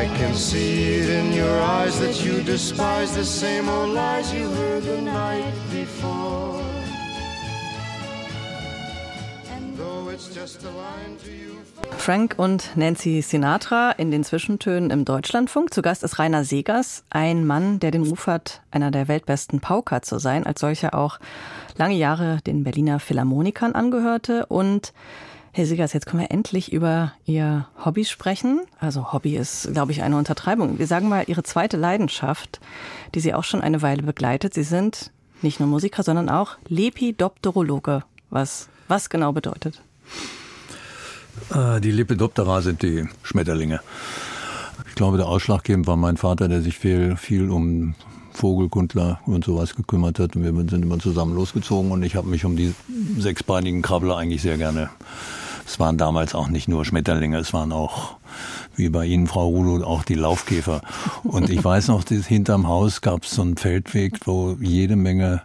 [0.00, 4.48] I can see it in your eyes that you despise the same old lies you
[4.48, 6.64] heard the night before.
[9.50, 11.49] And though it's just a line to you.
[11.96, 15.72] Frank und Nancy Sinatra in den Zwischentönen im Deutschlandfunk.
[15.72, 20.02] Zu Gast ist Rainer Segers, ein Mann, der den Ruf hat, einer der weltbesten Pauker
[20.02, 21.20] zu sein, als solcher auch
[21.76, 24.46] lange Jahre den Berliner Philharmonikern angehörte.
[24.46, 24.92] Und
[25.52, 28.62] Herr Segers, jetzt können wir endlich über Ihr Hobby sprechen.
[28.78, 30.78] Also Hobby ist, glaube ich, eine Untertreibung.
[30.78, 32.60] Wir sagen mal Ihre zweite Leidenschaft,
[33.14, 34.54] die Sie auch schon eine Weile begleitet.
[34.54, 35.12] Sie sind
[35.42, 38.04] nicht nur Musiker, sondern auch Lepidopterologe.
[38.30, 39.82] Was, was genau bedeutet?
[41.54, 43.80] Äh, Die Lepidoptera sind die Schmetterlinge.
[44.88, 47.94] Ich glaube, der ausschlaggebend war mein Vater, der sich viel, viel um
[48.32, 50.36] Vogelkundler und sowas gekümmert hat.
[50.36, 52.74] Und wir sind immer zusammen losgezogen und ich habe mich um die
[53.18, 54.90] sechsbeinigen Krabbler eigentlich sehr gerne.
[55.66, 58.16] Es waren damals auch nicht nur Schmetterlinge, es waren auch,
[58.74, 60.80] wie bei Ihnen, Frau Rulo, auch die Laufkäfer.
[61.22, 65.42] Und ich weiß noch, hinterm Haus gab es so einen Feldweg, wo jede Menge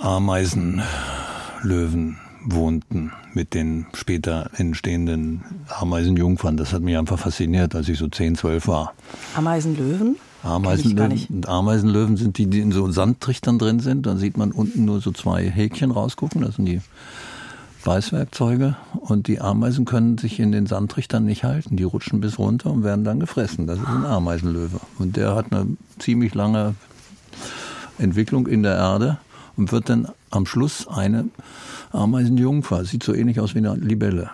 [0.00, 6.56] Ameisenlöwen wohnten mit den später entstehenden Ameisenjungfern.
[6.56, 8.94] Das hat mich einfach fasziniert, als ich so 10, 12 war.
[9.34, 10.16] Ameisenlöwen?
[10.42, 14.06] Ameisenlöwen, Ameisenlöwen sind die, die in so Sandtrichtern drin sind.
[14.06, 16.40] Dann sieht man unten nur so zwei Häkchen rausgucken.
[16.40, 16.80] Das sind die
[17.84, 18.76] Beißwerkzeuge.
[18.94, 21.76] Und die Ameisen können sich in den Sandtrichtern nicht halten.
[21.76, 23.66] Die rutschen bis runter und werden dann gefressen.
[23.66, 24.80] Das ist ein Ameisenlöwe.
[24.98, 25.66] Und der hat eine
[25.98, 26.74] ziemlich lange
[27.98, 29.18] Entwicklung in der Erde
[29.56, 31.26] und wird dann am Schluss eine
[31.90, 32.84] Ameisenjungfer.
[32.84, 34.30] Sieht so ähnlich aus wie eine Libelle.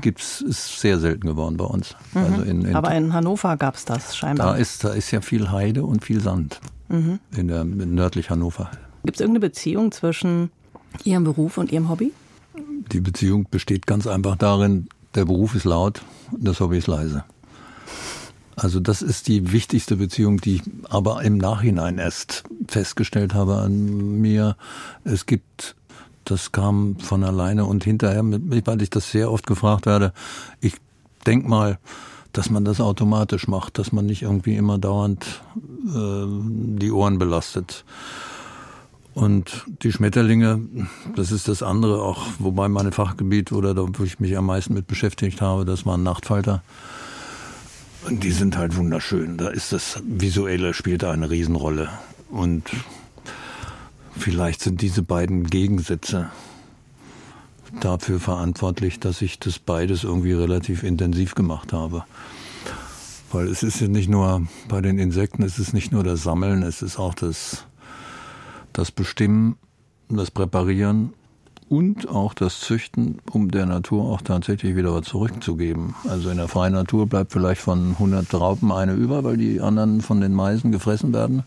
[0.00, 1.96] Gibt's, ist sehr selten geworden bei uns.
[2.14, 4.58] Also in, in, Aber in Hannover gab es das da scheinbar.
[4.58, 8.70] ist, da ist ja viel Heide und viel Sand in der in nördlich Hannover.
[9.04, 10.50] Gibt es irgendeine Beziehung zwischen
[11.04, 12.12] Ihrem Beruf und Ihrem Hobby?
[12.92, 16.02] Die Beziehung besteht ganz einfach darin, der Beruf ist laut,
[16.36, 17.24] das Hobby ist leise.
[18.56, 24.20] Also das ist die wichtigste Beziehung, die ich aber im Nachhinein erst festgestellt habe an
[24.20, 24.56] mir.
[25.04, 25.74] Es gibt,
[26.24, 30.12] das kam von alleine und hinterher, weil ich das sehr oft gefragt werde,
[30.60, 30.74] ich
[31.26, 31.78] denk mal,
[32.32, 36.24] dass man das automatisch macht, dass man nicht irgendwie immer dauernd äh,
[36.78, 37.84] die Ohren belastet.
[39.14, 40.60] Und die Schmetterlinge,
[41.14, 44.72] das ist das andere auch, wobei mein Fachgebiet oder da, wo ich mich am meisten
[44.72, 46.62] mit beschäftigt habe, das waren Nachtfalter.
[48.08, 49.36] Und die sind halt wunderschön.
[49.36, 51.90] Da ist das Visuelle spielt da eine Riesenrolle.
[52.30, 52.64] Und
[54.16, 56.30] vielleicht sind diese beiden Gegensätze
[57.80, 62.04] dafür verantwortlich, dass ich das beides irgendwie relativ intensiv gemacht habe.
[63.30, 66.62] Weil es ist ja nicht nur bei den Insekten, es ist nicht nur das Sammeln,
[66.62, 67.64] es ist auch das
[68.72, 69.56] das Bestimmen,
[70.08, 71.12] das Präparieren
[71.68, 75.94] und auch das Züchten, um der Natur auch tatsächlich wieder was zurückzugeben.
[76.08, 80.00] Also in der freien Natur bleibt vielleicht von 100 Raupen eine über, weil die anderen
[80.00, 81.44] von den Meisen gefressen werden.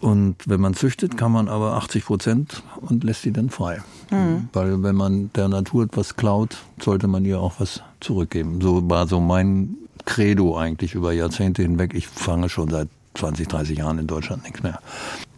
[0.00, 3.82] Und wenn man züchtet, kann man aber 80 Prozent und lässt sie dann frei.
[4.10, 4.48] Mhm.
[4.52, 8.60] Weil wenn man der Natur etwas klaut, sollte man ihr auch was zurückgeben.
[8.60, 9.74] So war so mein
[10.04, 11.94] Credo eigentlich über Jahrzehnte hinweg.
[11.94, 14.78] Ich fange schon seit 20, 30 Jahren in Deutschland nichts mehr.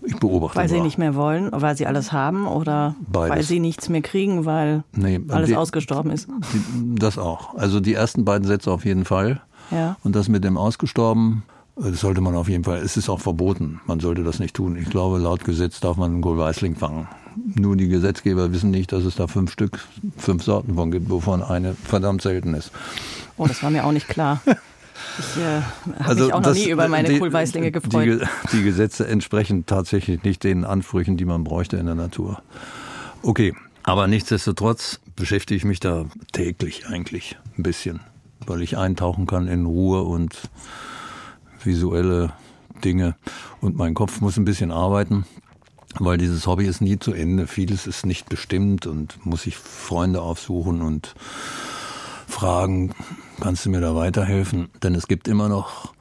[0.03, 0.57] Ich beobachte.
[0.59, 3.37] Weil sie nicht mehr wollen, weil sie alles haben oder Beides.
[3.37, 6.29] weil sie nichts mehr kriegen, weil Nee, alles die- ausgestorben ist.
[6.53, 7.55] Die, das auch.
[7.55, 9.41] Also die ersten beiden Sätze auf jeden Fall.
[9.71, 9.97] Ja.
[10.05, 11.43] Und das mit dem Ausgestorben,
[11.77, 13.81] das sollte man auf jeden Fall, es ist auch verboten.
[13.87, 14.77] Man sollte das nicht tun.
[14.77, 17.09] Ich glaube, laut Gesetz darf man einen Goldweißling fangen.
[17.55, 19.79] Nur die Gesetzgeber wissen nicht, dass es da fünf Stück,
[20.19, 22.71] fünf Sorten von gibt, wovon eine verdammt selten ist.
[23.37, 24.41] Oh, das war mir auch nicht klar.
[25.19, 25.63] Ich äh,
[25.99, 28.05] habe Also mich auch noch das- nie über meine die- Kohlweißlinge Die, gefreut.
[28.05, 32.43] Ge- die Gesetze entsprechen tatsächlich nicht den Ansprüchen, die man bräuchte in der Natur.
[33.23, 38.01] Okay, aber nichtsdestotrotz beschäftige ich mich da täglich eigentlich ein bisschen,
[38.47, 40.37] weil ich eintauchen kann in Ruhe und
[41.67, 42.33] visuelle
[42.85, 43.17] Dinge
[43.61, 45.25] und mein Kopf muss ein bisschen arbeiten.
[45.99, 47.49] Weil dieses Hobby ist nie zu Ende.
[47.49, 51.15] Vieles ist nicht bestimmt und muss ich Freunde aufsuchen und
[52.29, 52.95] fragen,
[53.41, 54.69] kannst du mir da weiterhelfen?
[54.83, 55.93] Denn es gibt immer noch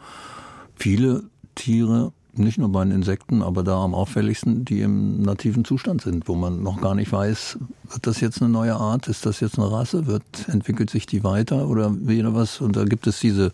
[0.75, 1.23] viele
[1.55, 6.27] Tiere, nicht nur bei den Insekten, aber da am auffälligsten, die im nativen Zustand sind,
[6.27, 7.57] wo man noch gar nicht weiß,
[7.91, 11.23] wird das jetzt eine neue Art, ist das jetzt eine Rasse, wird, entwickelt sich die
[11.23, 12.61] weiter oder wieder was?
[12.61, 13.51] Und da gibt es diese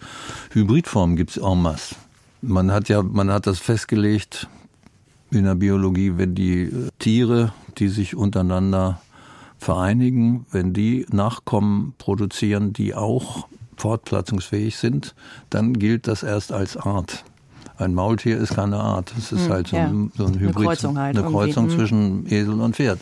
[0.52, 1.96] Hybridformen, gibt es en masse.
[2.42, 4.48] Man hat ja, man hat das festgelegt
[5.32, 9.02] in der Biologie, wenn die äh, Tiere, die sich untereinander
[9.58, 15.16] vereinigen, wenn die Nachkommen produzieren, die auch fortpflanzungsfähig sind,
[15.50, 17.24] dann gilt das erst als Art.
[17.78, 19.14] Ein Maultier ist keine Art.
[19.18, 19.86] Es ist Hm, halt so ja.
[19.86, 20.66] ein, so ein Eine Hybrid.
[20.68, 21.72] Kreuzung halt Eine Kreuzung hm.
[21.78, 23.00] zwischen Esel und Pferd.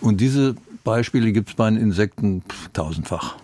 [0.00, 2.42] Und diese Beispiele gibt es bei den Insekten
[2.72, 3.36] tausendfach.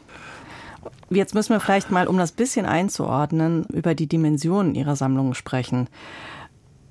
[1.10, 5.88] Jetzt müssen wir vielleicht mal, um das bisschen einzuordnen, über die Dimensionen Ihrer Sammlung sprechen.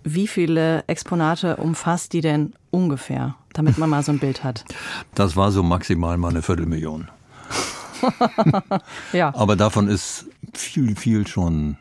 [0.04, 4.66] Wie viele Exponate umfasst die denn ungefähr, damit man mal so ein Bild hat?
[5.16, 7.08] Das war so maximal mal eine Viertelmillion.
[9.14, 11.78] Ja, Aber davon ist viel, viel schon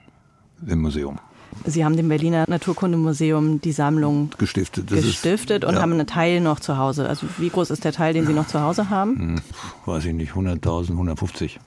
[0.67, 1.19] im Museum
[1.65, 4.89] Sie haben dem Berliner Naturkundemuseum die Sammlung gestiftet.
[4.89, 7.09] Gestiftet ist, und ja, haben einen Teil noch zu Hause.
[7.09, 9.19] Also wie groß ist der Teil, den Sie noch zu Hause haben?
[9.19, 9.41] hm,
[9.87, 11.61] weiß ich nicht, 100.000, 150.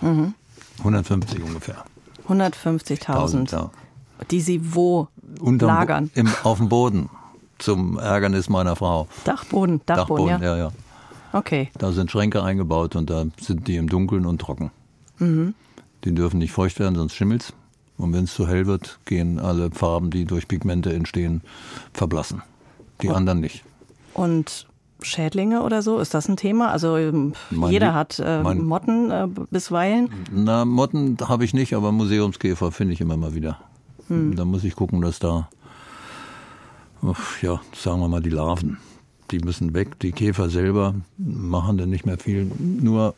[0.00, 0.34] Mhm.
[0.78, 1.84] 150 ungefähr.
[2.28, 3.70] 150.000, ja.
[4.30, 5.08] die Sie wo
[5.40, 6.10] Unterm lagern?
[6.14, 7.08] Im, auf dem Boden.
[7.58, 9.06] Zum Ärgernis meiner Frau.
[9.24, 10.40] Dachboden, Dachboden, ja.
[10.40, 10.72] ja, ja.
[11.32, 11.70] Okay.
[11.78, 14.70] Da sind Schränke eingebaut und da sind die im Dunkeln und trocken.
[15.18, 15.54] Mhm.
[16.04, 17.52] Die dürfen nicht feucht werden, sonst schimmelt's.
[18.02, 21.40] Und wenn es zu hell wird, gehen alle Farben, die durch Pigmente entstehen,
[21.92, 22.42] verblassen.
[23.00, 23.12] Die Oh.
[23.14, 23.62] anderen nicht.
[24.12, 24.66] Und
[25.02, 26.72] Schädlinge oder so, ist das ein Thema?
[26.72, 30.10] Also ähm, Mein jeder hat äh, Motten äh, bisweilen.
[30.32, 33.58] Na, Motten habe ich nicht, aber Museumskäfer finde ich immer mal wieder.
[34.08, 34.34] Hm.
[34.34, 35.48] Da muss ich gucken, dass da,
[37.40, 38.78] ja, sagen wir mal, die Larven,
[39.30, 39.98] die müssen weg.
[40.00, 42.50] Die Käfer selber machen dann nicht mehr viel.
[42.58, 43.14] Nur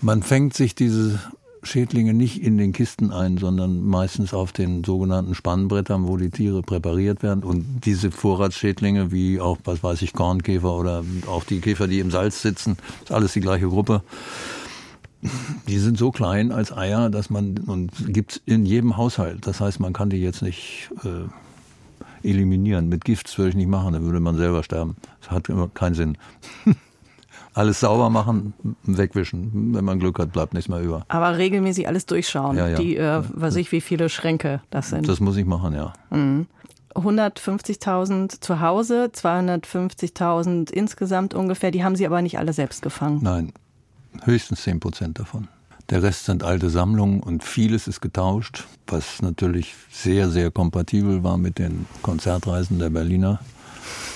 [0.00, 1.20] man fängt sich diese
[1.66, 6.62] Schädlinge nicht in den Kisten ein, sondern meistens auf den sogenannten Spannbrettern, wo die Tiere
[6.62, 7.44] präpariert werden.
[7.44, 12.10] Und diese Vorratsschädlinge, wie auch, was weiß ich, Kornkäfer oder auch die Käfer, die im
[12.10, 14.02] Salz sitzen, ist alles die gleiche Gruppe.
[15.66, 19.46] Die sind so klein als Eier, dass man, und gibt's in jedem Haushalt.
[19.46, 22.88] Das heißt, man kann die jetzt nicht äh, eliminieren.
[22.88, 24.96] Mit Gift würde ich nicht machen, dann würde man selber sterben.
[25.20, 26.18] Das hat keinen Sinn.
[27.56, 28.52] Alles sauber machen,
[28.82, 29.74] wegwischen.
[29.74, 31.06] Wenn man Glück hat, bleibt nichts mehr über.
[31.08, 32.54] Aber regelmäßig alles durchschauen.
[32.54, 32.76] Ja, ja.
[32.76, 35.08] Die, äh, weiß ich, wie viele Schränke das sind.
[35.08, 35.94] Das muss ich machen, ja.
[36.94, 41.70] 150.000 zu Hause, 250.000 insgesamt ungefähr.
[41.70, 43.20] Die haben Sie aber nicht alle selbst gefangen.
[43.22, 43.54] Nein,
[44.24, 45.48] höchstens 10 Prozent davon.
[45.88, 51.38] Der Rest sind alte Sammlungen und vieles ist getauscht, was natürlich sehr, sehr kompatibel war
[51.38, 53.40] mit den Konzertreisen der Berliner.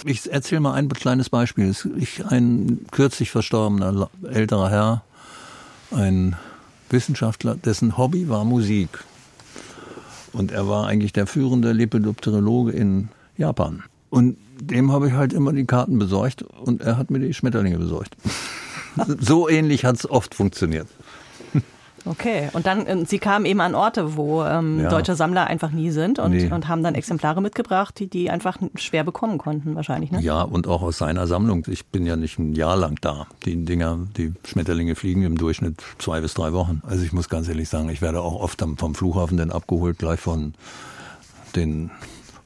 [0.04, 1.74] Ich erzähle mal ein kleines Beispiel.
[1.96, 5.02] Ich, ein kürzlich verstorbener älterer Herr,
[5.90, 6.36] ein
[6.88, 8.90] Wissenschaftler, dessen Hobby war Musik.
[10.32, 13.82] Und er war eigentlich der führende Lepidopterologe in Japan.
[14.10, 17.78] Und dem habe ich halt immer die Karten besorgt und er hat mir die Schmetterlinge
[17.78, 18.16] besorgt.
[19.20, 20.88] so ähnlich hat es oft funktioniert.
[22.06, 24.88] Okay, und dann, äh, Sie kamen eben an Orte, wo ähm, Ja.
[24.88, 26.50] deutsche Sammler einfach nie sind und, Nee.
[26.50, 30.10] und haben dann Exemplare mitgebracht, die die einfach schwer bekommen konnten, wahrscheinlich.
[30.10, 30.20] Ne?
[30.22, 31.64] Ja, und auch aus seiner Sammlung.
[31.68, 33.26] Ich bin ja nicht ein Jahr lang da.
[33.44, 36.80] Die Dinger, die Schmetterlinge fliegen im Durchschnitt zwei bis drei Wochen.
[36.86, 39.98] Also ich muss ganz ehrlich sagen, ich werde auch oft am- vom Flughafen dann abgeholt,
[39.98, 40.54] gleich von
[41.54, 41.90] den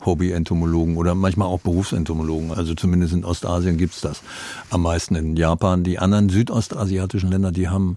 [0.05, 2.53] Hobby-Entomologen oder manchmal auch Berufsentomologen.
[2.53, 4.21] Also zumindest in Ostasien gibt's das.
[4.71, 5.83] Am meisten in Japan.
[5.85, 7.97] Die anderen südostasiatischen Länder, die haben ähm,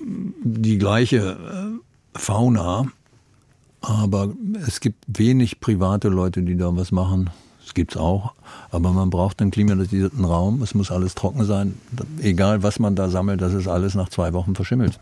[0.00, 2.86] die gleiche äh, Fauna,
[3.80, 4.32] aber
[4.66, 7.30] es gibt wenig private Leute, die da was machen.
[7.64, 8.34] Das gibt's auch.
[8.70, 10.62] Aber man braucht einen klimatisierten Raum.
[10.62, 11.78] Es muss alles trocken sein.
[12.20, 15.00] Egal, was man da sammelt, das ist alles nach zwei Wochen verschimmelt.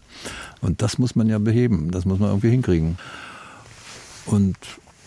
[0.60, 1.90] Und das muss man ja beheben.
[1.90, 2.98] Das muss man irgendwie hinkriegen.
[4.26, 4.56] Und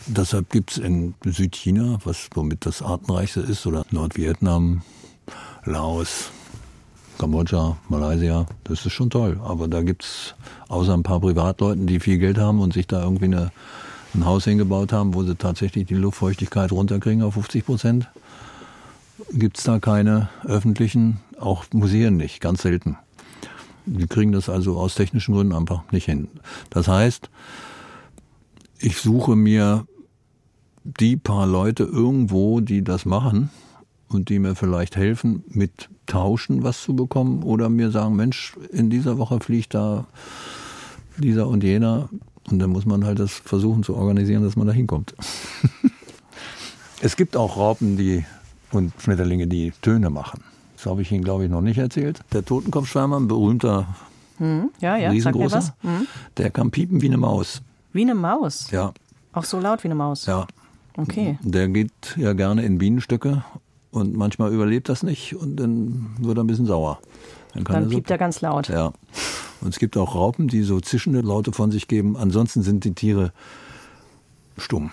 [0.06, 4.82] deshalb gibt's in Südchina, was womit das artenreichste ist, oder Nordvietnam,
[5.64, 6.32] Laos,
[7.18, 9.40] Kambodscha, Malaysia, das ist schon toll.
[9.44, 10.36] Aber da gibt's
[10.68, 13.52] außer ein paar Privatleuten, die viel Geld haben und sich da irgendwie eine,
[14.14, 18.10] ein Haus hingebaut haben, wo sie tatsächlich die Luftfeuchtigkeit runterkriegen auf 50 Prozent,
[19.32, 22.98] gibt's da keine öffentlichen, auch Museen nicht, ganz selten.
[23.86, 26.28] Die kriegen das also aus technischen Gründen einfach nicht hin.
[26.70, 27.30] Das heißt,
[28.80, 29.86] ich suche mir
[30.84, 33.50] die paar Leute irgendwo, die das machen
[34.10, 38.90] und die mir vielleicht helfen, mit Tauschen was zu bekommen oder mir sagen, Mensch, in
[38.90, 40.06] dieser Woche fliegt da
[41.18, 42.10] dieser und jener
[42.50, 45.16] und dann muss man halt das versuchen zu organisieren, dass man da hinkommt.
[47.02, 48.26] es gibt auch Raupen, die
[48.72, 50.42] und Schmetterlinge, die Töne machen.
[50.76, 52.20] Das habe ich Ihnen, glaube ich, noch nicht erzählt.
[52.34, 53.88] Der Totenkopfschwärmer, ein berühmter,
[54.38, 56.08] Hm, ja, ja, riesengroßer, Hm.
[56.36, 57.62] der kann piepen wie eine Maus.
[57.94, 58.70] Wie eine Maus.
[58.72, 58.92] Ja,
[59.32, 60.26] Auch so laut wie eine Maus.
[60.26, 60.46] ja.
[60.98, 61.38] Okay.
[61.42, 63.44] Der geht ja gerne in Bienenstöcke
[63.96, 67.00] und manchmal überlebt das nicht und dann wird er ein bisschen sauer.
[67.54, 68.70] kann Dann er so- piept er ganz laut.
[68.70, 68.92] Ja.
[69.62, 72.18] Und es gibt auch Raupen, die so zischende Laute von sich geben.
[72.18, 73.32] Ansonsten sind die Tiere
[74.58, 74.92] stumm.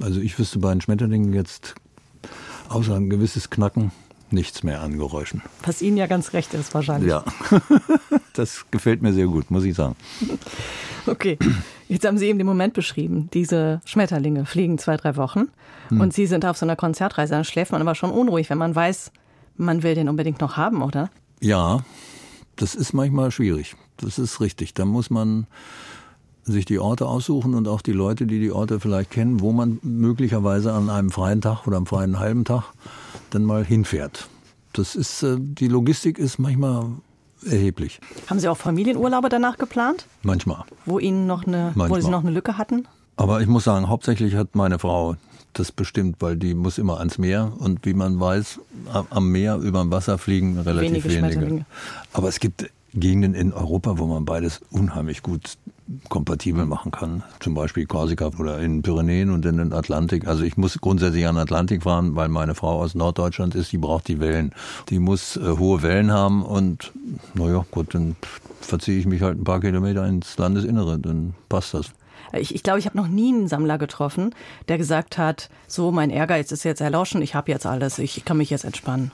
[0.00, 1.74] Also ich wüsste bei den Schmetterlingen jetzt
[2.68, 3.92] außer ein gewisses Knacken
[4.30, 5.40] nichts mehr an Geräuschen.
[5.64, 7.08] Was Ihnen ja ganz recht ist wahrscheinlich.
[7.10, 7.24] Ja,
[8.34, 9.96] das gefällt mir sehr gut, muss ich sagen.
[11.08, 11.38] Okay,
[11.88, 13.28] jetzt haben Sie eben den Moment beschrieben.
[13.32, 15.48] Diese Schmetterlinge fliegen zwei, drei Wochen
[15.88, 16.00] Hm.
[16.00, 17.34] und Sie sind auf so einer Konzertreise.
[17.34, 19.12] Dann schläft man aber schon unruhig, wenn man weiß,
[19.56, 21.10] man will den unbedingt noch haben, oder?
[21.40, 21.80] Ja,
[22.56, 23.76] das ist manchmal schwierig.
[23.98, 24.74] Das ist richtig.
[24.74, 25.46] Da muss man
[26.42, 29.78] sich die Orte aussuchen und auch die Leute, die die Orte vielleicht kennen, wo man
[29.82, 32.64] möglicherweise an einem freien Tag oder am freien halben Tag
[33.30, 34.28] dann mal hinfährt.
[34.72, 36.86] Das ist, äh, die Logistik ist manchmal
[37.46, 38.00] erheblich.
[38.28, 40.64] Haben Sie auch Familienurlaube danach geplant, Manchmal.
[40.84, 42.02] wo Ihnen noch eine, wo Manchmal.
[42.02, 42.86] Sie noch eine Lücke hatten?
[43.16, 45.16] Aber ich muss sagen, hauptsächlich hat meine Frau
[45.54, 48.60] das bestimmt, weil die muss immer ans Meer und wie man weiß,
[49.10, 51.66] am Meer über dem Wasser fliegen relativ Wenige wenige.
[52.12, 55.56] Aber es gibt Gegenden in Europa, wo man beides unheimlich gut
[56.08, 57.22] kompatibel machen kann.
[57.40, 60.26] Zum Beispiel Korsika oder in den Pyrenäen und in den Atlantik.
[60.26, 63.78] Also ich muss grundsätzlich an den Atlantik fahren, weil meine Frau aus Norddeutschland ist, die
[63.78, 64.52] braucht die Wellen.
[64.88, 66.92] Die muss äh, hohe Wellen haben und
[67.34, 68.16] naja, gut, dann
[68.60, 71.92] verziehe ich mich halt ein paar Kilometer ins Landesinnere, dann passt das.
[72.32, 74.34] Ich, ich glaube, ich habe noch nie einen Sammler getroffen,
[74.68, 78.36] der gesagt hat, so mein Ehrgeiz ist jetzt erloschen, ich habe jetzt alles, ich kann
[78.36, 79.12] mich jetzt entspannen.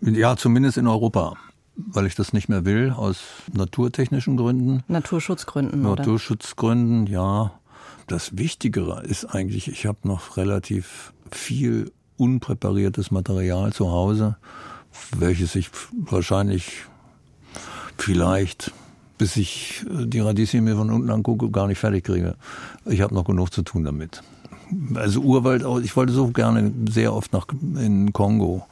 [0.00, 1.36] Ja, zumindest in Europa,
[1.76, 3.18] weil ich das nicht mehr will, aus
[3.52, 6.02] naturtechnischen Gründen, Naturschutzgründen, oder?
[6.02, 7.52] Naturschutzgründen, ja.
[8.06, 14.36] Das Wichtigere ist eigentlich, ich habe noch relativ viel unpräpariertes Material zu Hause,
[15.16, 16.84] welches ich wahrscheinlich
[17.96, 18.72] vielleicht,
[19.18, 22.34] bis ich äh, die Radieschen mir von unten angucke, gar nicht fertig kriege.
[22.86, 24.22] Ich habe noch genug zu tun damit.
[24.94, 27.46] Also Urwald, ich wollte so gerne sehr oft nach
[27.76, 28.66] in Kongo.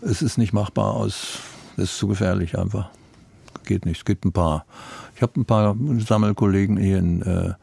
[0.00, 1.38] Es ist nicht machbar aus,
[1.76, 2.90] es ist zu gefährlich einfach.
[3.64, 3.98] Geht nicht.
[3.98, 4.64] Es gibt ein paar.
[5.14, 7.54] Ich habe ein paar Sammelkollegen hier in äh,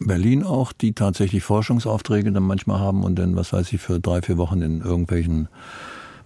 [0.00, 4.22] Berlin auch, die tatsächlich Forschungsaufträge dann manchmal haben und dann, was weiß ich, für drei,
[4.22, 5.48] vier Wochen in irgendwelchen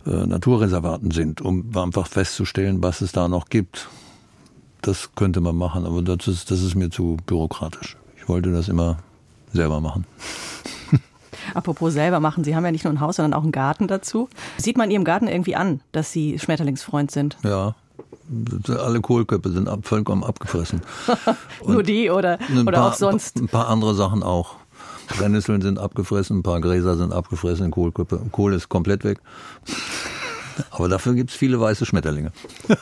[0.06, 3.88] äh, Naturreservaten sind, um einfach festzustellen, was es da noch gibt.
[4.80, 7.96] Das könnte man machen, aber das ist, das ist mir zu bürokratisch.
[8.16, 8.98] Ich wollte das immer
[9.52, 10.06] selber machen.
[11.52, 14.28] Apropos selber machen, Sie haben ja nicht nur ein Haus, sondern auch einen Garten dazu.
[14.56, 17.36] Sieht man Ihrem Garten irgendwie an, dass Sie Schmetterlingsfreund sind?
[17.42, 17.74] Ja,
[18.68, 20.80] Alle Kohlköpfe sind ab, vollkommen abgefressen.
[21.66, 23.36] Nur die oder, oder paar, auch sonst?
[23.36, 24.56] Ein paar andere Sachen auch.
[25.08, 28.20] Brennnesseln sind abgefressen, ein paar Gräser sind abgefressen, Kohlköpfe.
[28.32, 29.20] Kohl ist komplett weg.
[30.70, 32.32] Aber dafür gibt's viele weiße Schmetterlinge.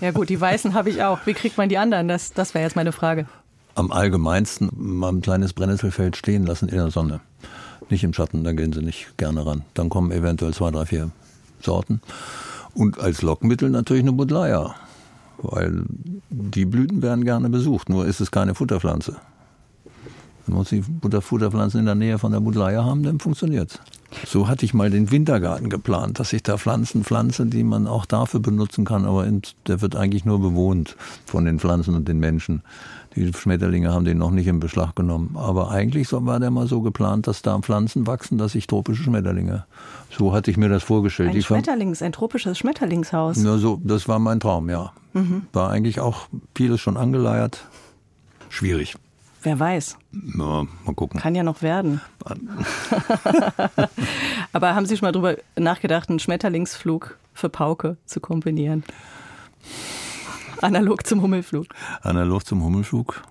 [0.00, 1.20] Ja gut, die weißen habe ich auch.
[1.24, 2.06] Wie kriegt man die anderen?
[2.06, 3.26] Das, das wäre jetzt meine Frage.
[3.74, 7.20] Am allgemeinsten mal ein kleines Brennnesselfeld stehen lassen in der Sonne.
[7.88, 9.62] Nicht im Schatten, da gehen sie nicht gerne ran.
[9.74, 11.10] Dann kommen eventuell zwei, drei, vier
[11.60, 12.00] Sorten.
[12.74, 14.74] Und als Lockmittel natürlich eine Buddleia.
[15.38, 15.84] Weil
[16.30, 19.16] die Blüten werden gerne besucht, nur ist es keine Futterpflanze.
[20.46, 20.82] Wenn man die
[21.20, 23.80] Futterpflanzen in der Nähe von der Buddleia haben, dann funktioniert's.
[24.24, 28.06] So hatte ich mal den Wintergarten geplant, dass ich da Pflanzen pflanze, die man auch
[28.06, 29.26] dafür benutzen kann, aber
[29.66, 32.62] der wird eigentlich nur bewohnt von den Pflanzen und den Menschen.
[33.16, 35.36] Die Schmetterlinge haben den noch nicht in Beschlag genommen.
[35.38, 39.64] Aber eigentlich war der mal so geplant, dass da Pflanzen wachsen, dass ich tropische Schmetterlinge.
[40.10, 41.34] So hatte ich mir das vorgestellt.
[41.34, 43.42] Ein Schmetterlings, ein tropisches Schmetterlingshaus.
[43.42, 44.92] ja, so, das war mein Traum, ja.
[45.54, 47.64] War eigentlich auch vieles schon angeleiert.
[48.50, 48.94] Schwierig.
[49.42, 49.96] Wer weiß,
[50.36, 51.18] Ja, mal gucken.
[51.20, 52.00] kann ja noch werden.
[54.52, 58.84] Aber haben Sie schon mal drüber nachgedacht, einen Schmetterlingsflug für Pauke zu kombinieren?
[60.62, 61.66] Analog zum Hummelflug.
[62.02, 63.22] Analog zum Hummelflug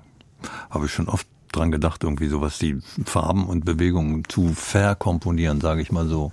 [0.70, 5.82] habe ich schon oft dran gedacht, irgendwie sowas, die Farben und Bewegungen zu verkomponieren, sage
[5.82, 6.32] ich mal so.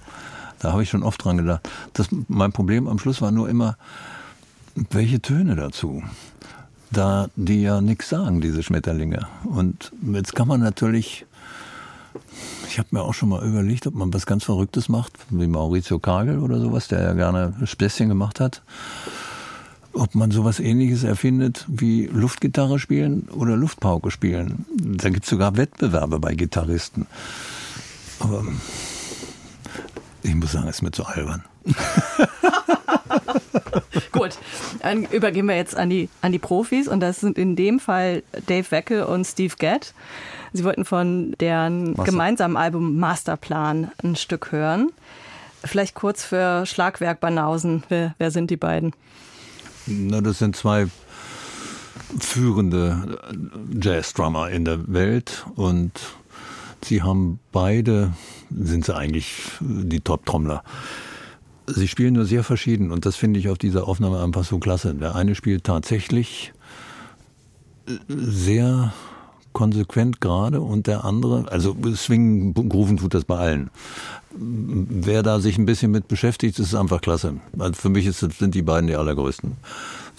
[0.59, 1.68] Da habe ich schon oft dran gedacht.
[1.93, 3.76] Das, mein Problem am Schluss war nur immer,
[4.90, 6.03] welche Töne dazu?
[6.90, 9.26] Da die ja nichts sagen, diese Schmetterlinge.
[9.45, 11.24] Und jetzt kann man natürlich,
[12.68, 15.99] ich habe mir auch schon mal überlegt, ob man was ganz Verrücktes macht, wie Maurizio
[15.99, 18.62] Kagel oder sowas, der ja gerne Späßchen gemacht hat
[19.95, 24.64] ob man sowas ähnliches erfindet wie Luftgitarre spielen oder Luftpauke spielen.
[24.74, 27.07] Da gibt es sogar Wettbewerbe bei Gitarristen.
[28.20, 28.45] Aber
[30.22, 31.45] ich muss sagen, es ist mir zu albern.
[34.12, 34.38] Gut,
[34.82, 38.22] dann übergehen wir jetzt an die, an die Profis und das sind in dem Fall
[38.47, 39.88] Dave Weckel und Steve Gadd.
[40.53, 44.90] Sie wollten von deren Master- gemeinsamen Album Masterplan ein Stück hören.
[45.64, 47.84] Vielleicht kurz für Schlagwerk Banausen.
[47.88, 48.93] Wer, wer sind die beiden?
[49.87, 50.87] Na, das sind zwei
[52.18, 53.18] führende
[53.80, 55.93] Jazz-Drummer in der Welt und
[56.85, 58.12] sie haben beide,
[58.51, 60.62] sind sie eigentlich die Top-Trommler.
[61.66, 64.95] Sie spielen nur sehr verschieden und das finde ich auf dieser Aufnahme einfach so klasse.
[64.95, 66.53] Der eine spielt tatsächlich
[68.09, 68.93] sehr
[69.53, 73.70] konsequent gerade und der andere, also swingen, grooven tut das bei allen.
[74.35, 77.35] Wer da sich ein bisschen mit beschäftigt, ist einfach klasse.
[77.59, 79.57] Also für mich ist, sind die beiden die allergrößten.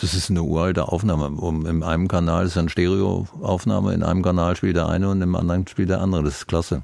[0.01, 1.29] Das ist eine uralte Aufnahme.
[1.29, 5.35] Um, in einem Kanal ist eine Stereoaufnahme, in einem Kanal spielt der eine und im
[5.35, 6.23] anderen spielt der andere.
[6.23, 6.83] Das ist klasse.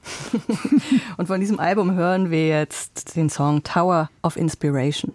[1.18, 5.14] Und von diesem Album hören wir jetzt den Song Tower of Inspiration.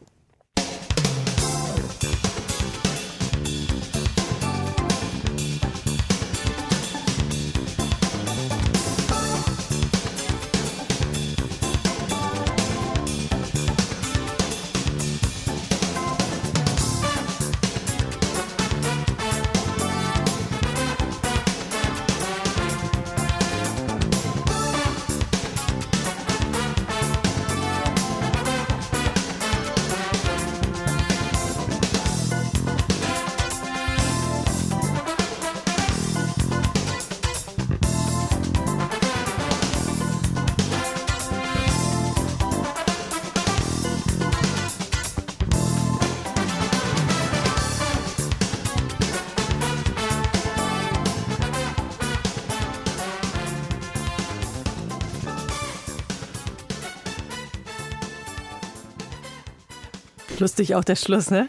[60.55, 61.49] Lustig auch der Schluss, ne?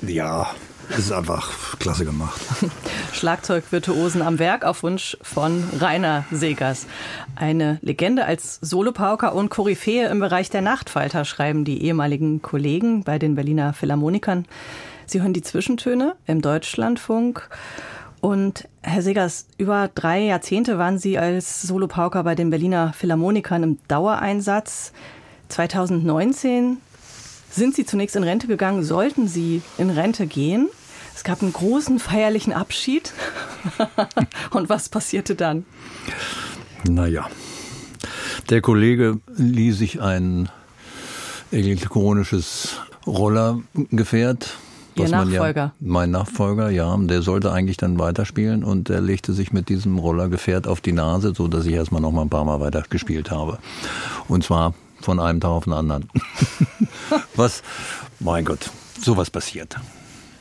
[0.00, 0.46] Ja,
[0.96, 2.40] ist einfach klasse gemacht.
[3.12, 6.86] Schlagzeugvirtuosen am Werk auf Wunsch von Rainer Segers.
[7.34, 13.18] Eine Legende als Solopauker und Koryphäe im Bereich der Nachtfalter, schreiben die ehemaligen Kollegen bei
[13.18, 14.46] den Berliner Philharmonikern.
[15.06, 17.48] Sie hören die Zwischentöne im Deutschlandfunk.
[18.20, 23.78] Und Herr Segers, über drei Jahrzehnte waren Sie als Solopauker bei den Berliner Philharmonikern im
[23.88, 24.92] Dauereinsatz.
[25.48, 26.78] 2019
[27.54, 30.68] sind Sie zunächst in Rente gegangen, sollten Sie in Rente gehen.
[31.14, 33.12] Es gab einen großen feierlichen Abschied.
[34.50, 35.64] Und was passierte dann?
[36.88, 37.28] Naja,
[38.50, 40.48] der Kollege lieh sich ein
[41.50, 44.56] elektronisches Rollergefährt.
[44.96, 45.60] Ihr Nachfolger.
[45.62, 46.96] Ja, mein Nachfolger, ja.
[46.96, 51.32] Der sollte eigentlich dann weiterspielen und der legte sich mit diesem Rollergefährt auf die Nase,
[51.34, 53.58] so dass ich erstmal noch mal ein paar Mal weiter gespielt habe.
[54.28, 54.74] Und zwar
[55.04, 56.08] von einem Tag auf den anderen.
[57.36, 57.62] was,
[58.20, 59.76] mein Gott, sowas passiert.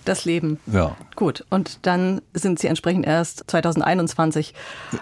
[0.05, 0.59] Das Leben.
[0.65, 0.95] Ja.
[1.15, 4.53] Gut, und dann sind Sie entsprechend erst 2021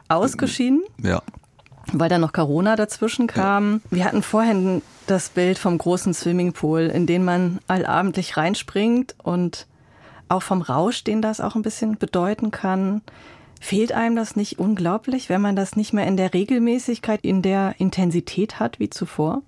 [0.09, 1.21] ausgeschieden, Ja.
[1.93, 3.81] weil dann noch Corona dazwischen kam.
[3.89, 9.65] Wir hatten vorhin das Bild vom großen Swimmingpool, in den man allabendlich reinspringt und
[10.29, 13.01] auch vom Rausch, den das auch ein bisschen bedeuten kann.
[13.59, 17.75] Fehlt einem das nicht unglaublich, wenn man das nicht mehr in der Regelmäßigkeit, in der
[17.79, 19.41] Intensität hat wie zuvor?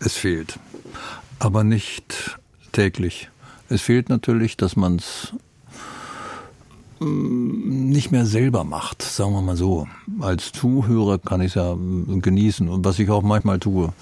[0.00, 0.58] Es fehlt.
[1.38, 2.38] Aber nicht
[2.72, 3.30] täglich.
[3.68, 5.32] Es fehlt natürlich, dass man es
[7.00, 9.86] nicht mehr selber macht, sagen wir mal so.
[10.20, 13.92] Als Zuhörer kann ich es ja mm, genießen und was ich auch manchmal tue.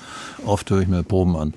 [0.44, 1.55] Oft höre ich mir Proben an.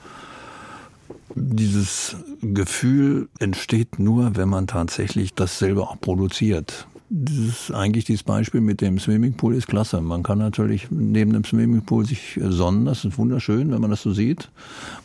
[1.36, 6.88] Dieses Gefühl entsteht nur, wenn man tatsächlich das selber auch produziert.
[7.12, 10.00] Dieses, eigentlich dieses Beispiel mit dem Swimmingpool ist klasse.
[10.00, 14.14] Man kann natürlich neben dem Swimmingpool sich sonnen, das ist wunderschön, wenn man das so
[14.14, 14.50] sieht.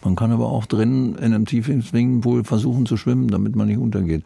[0.05, 3.79] Man kann aber auch drinnen in einem tiefen Swimmingpool versuchen zu schwimmen, damit man nicht
[3.79, 4.23] untergeht.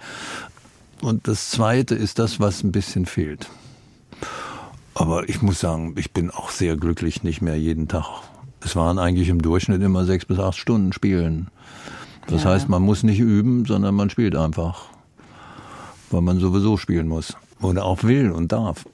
[1.03, 3.49] Und das Zweite ist das, was ein bisschen fehlt.
[4.95, 8.07] Aber ich muss sagen, ich bin auch sehr glücklich, nicht mehr jeden Tag.
[8.61, 11.47] Es waren eigentlich im Durchschnitt immer sechs bis acht Stunden Spielen.
[12.27, 12.51] Das Ja.
[12.51, 14.87] heißt, man muss nicht üben, sondern man spielt einfach.
[16.11, 17.37] Weil man sowieso spielen muss.
[17.61, 18.85] Oder auch will und darf.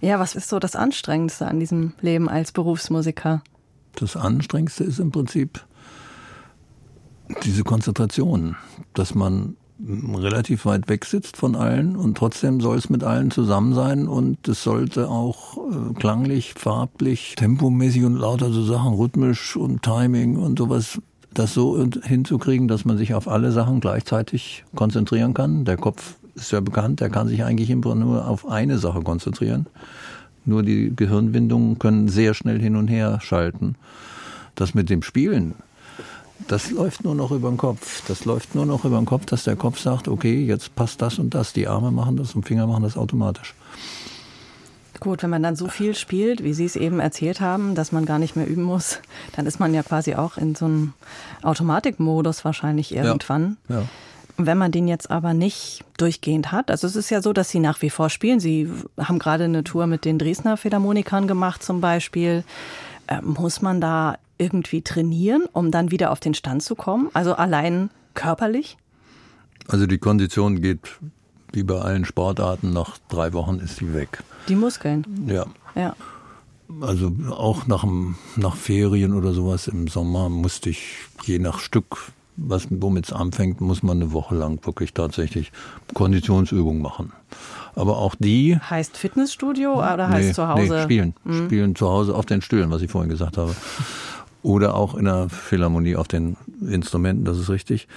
[0.00, 3.42] Ja, was ist so das Anstrengendste an diesem Leben als Berufsmusiker?
[3.96, 5.64] Das Anstrengendste ist im Prinzip
[7.42, 8.56] diese Konzentration,
[8.92, 13.74] dass man relativ weit weg sitzt von allen und trotzdem soll es mit allen zusammen
[13.74, 19.82] sein und es sollte auch äh, klanglich, farblich, tempomäßig und lauter so Sachen, rhythmisch und
[19.82, 21.00] Timing und sowas,
[21.32, 25.64] das so hinzukriegen, dass man sich auf alle Sachen gleichzeitig konzentrieren kann.
[25.64, 29.66] Der Kopf ist ja bekannt, der kann sich eigentlich immer nur auf eine Sache konzentrieren.
[30.44, 33.76] Nur die Gehirnwindungen können sehr schnell hin und her schalten.
[34.54, 35.54] Das mit dem Spielen,
[36.48, 38.02] das läuft nur noch über den Kopf.
[38.06, 41.18] Das läuft nur noch über den Kopf, dass der Kopf sagt, okay, jetzt passt das
[41.18, 41.52] und das.
[41.52, 43.54] Die Arme machen das und Finger machen das automatisch.
[45.00, 48.06] Gut, wenn man dann so viel spielt, wie Sie es eben erzählt haben, dass man
[48.06, 49.00] gar nicht mehr üben muss,
[49.36, 50.92] dann ist man ja quasi auch in so einem
[51.42, 53.56] Automatikmodus wahrscheinlich irgendwann.
[53.68, 53.80] Ja.
[53.80, 53.88] Und
[54.36, 57.60] Wenn man den jetzt aber nicht durchgehend hat, also es ist ja so, dass Sie
[57.60, 58.40] nach wie vor spielen.
[58.40, 58.68] Sie
[58.98, 62.42] haben gerade eine Tour mit den Dresdner Philharmonikern gemacht zum Beispiel.
[63.06, 67.10] Ähm, muss man da irgendwie trainieren, um dann wieder auf den Stand zu kommen?
[67.14, 68.76] Also allein körperlich?
[69.68, 70.98] Also die Kondition geht
[71.52, 74.22] wie bei allen Sportarten, nach drei Wochen ist die weg.
[74.48, 75.46] Die Muskeln, Ja.
[75.76, 75.94] ja.
[76.80, 80.82] Also auch nach, dem, nach Ferien oder sowas im Sommer musste ich
[81.22, 81.98] je nach Stück,
[82.36, 85.52] was womit es anfängt, muss man eine Woche lang wirklich tatsächlich
[85.94, 87.12] Konditionsübungen machen.
[87.74, 90.62] Aber auch die Heißt Fitnessstudio oder heißt nee, zu Hause?
[90.62, 90.68] Mhm.
[90.70, 91.14] Nee, spielen.
[91.46, 93.54] Spielen zu Hause auf den Stühlen, was ich vorhin gesagt habe.
[94.42, 97.88] Oder auch in der Philharmonie auf den Instrumenten, das ist richtig.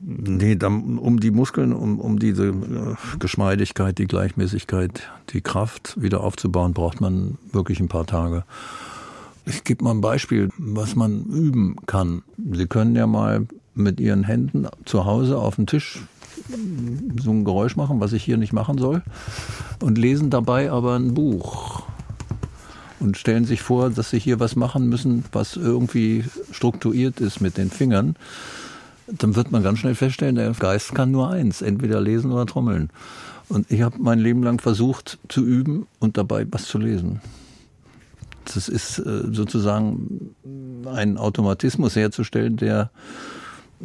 [0.00, 2.54] Nee, dann, um die Muskeln, um, um diese äh,
[3.18, 8.44] Geschmeidigkeit, die Gleichmäßigkeit, die Kraft wieder aufzubauen, braucht man wirklich ein paar Tage.
[9.46, 12.22] Ich gebe mal ein Beispiel, was man üben kann.
[12.52, 16.02] Sie können ja mal mit Ihren Händen zu Hause auf dem Tisch
[17.22, 19.02] so ein Geräusch machen, was ich hier nicht machen soll,
[19.80, 21.82] und lesen dabei aber ein Buch
[23.00, 27.56] und stellen sich vor, dass sie hier was machen müssen, was irgendwie strukturiert ist mit
[27.56, 28.16] den Fingern,
[29.06, 32.90] dann wird man ganz schnell feststellen, der Geist kann nur eins, entweder lesen oder trommeln.
[33.48, 37.20] Und ich habe mein Leben lang versucht zu üben und dabei was zu lesen.
[38.46, 40.34] Das ist äh, sozusagen
[40.86, 42.90] ein Automatismus herzustellen, der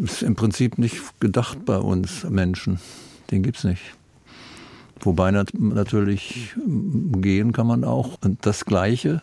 [0.03, 2.79] ist im Prinzip nicht gedacht bei uns Menschen.
[3.31, 3.81] Den gibt's nicht.
[5.01, 8.17] Wobei nat natürlich gehen kann man auch.
[8.21, 9.21] Und das Gleiche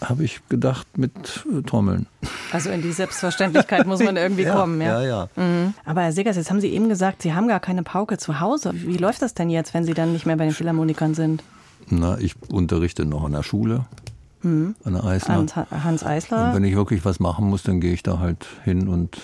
[0.00, 2.06] habe ich gedacht mit äh, Trommeln.
[2.52, 5.02] Also in die Selbstverständlichkeit muss man irgendwie kommen, ja.
[5.02, 5.28] ja.
[5.36, 5.74] Mhm.
[5.84, 8.72] Aber Herr Segers, jetzt haben Sie eben gesagt, Sie haben gar keine Pauke zu Hause.
[8.74, 11.42] Wie läuft das denn jetzt, wenn Sie dann nicht mehr bei den Philharmonikern sind?
[11.88, 13.86] Na, ich unterrichte noch an der Schule,
[14.42, 15.34] an der Eisner.
[15.34, 16.54] Hans, Hans Und Eisler?
[16.54, 19.18] wenn ich wirklich was machen muss, dann gehe ich da halt hin und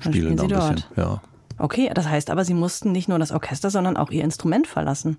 [0.00, 0.84] spielen da ein Sie bisschen.
[0.96, 1.20] Ja.
[1.58, 5.18] Okay, das heißt aber, Sie mussten nicht nur das Orchester, sondern auch Ihr Instrument verlassen.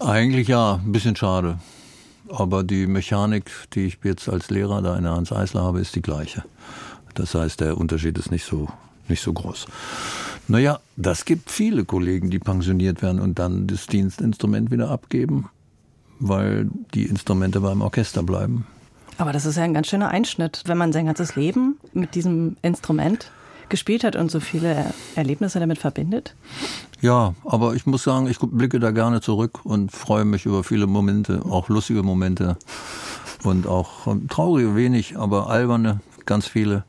[0.00, 1.58] Eigentlich ja, ein bisschen schade.
[2.28, 5.94] Aber die Mechanik, die ich jetzt als Lehrer da in der Hans Eisler habe, ist
[5.94, 6.42] die gleiche.
[7.14, 8.68] Das heißt, der Unterschied ist nicht so,
[9.08, 9.66] nicht so groß.
[10.48, 15.50] Naja, das gibt viele Kollegen, die pensioniert werden und dann das Dienstinstrument wieder abgeben,
[16.18, 18.66] weil die Instrumente beim Orchester bleiben.
[19.18, 22.56] Aber das ist ja ein ganz schöner Einschnitt, wenn man sein ganzes Leben mit diesem
[22.62, 23.30] Instrument
[23.68, 26.34] gespielt hat und so viele Er- Erlebnisse damit verbindet.
[27.00, 30.86] Ja, aber ich muss sagen, ich blicke da gerne zurück und freue mich über viele
[30.86, 32.56] Momente, auch lustige Momente
[33.44, 36.84] und auch ähm, traurige wenig, aber alberne, ganz viele.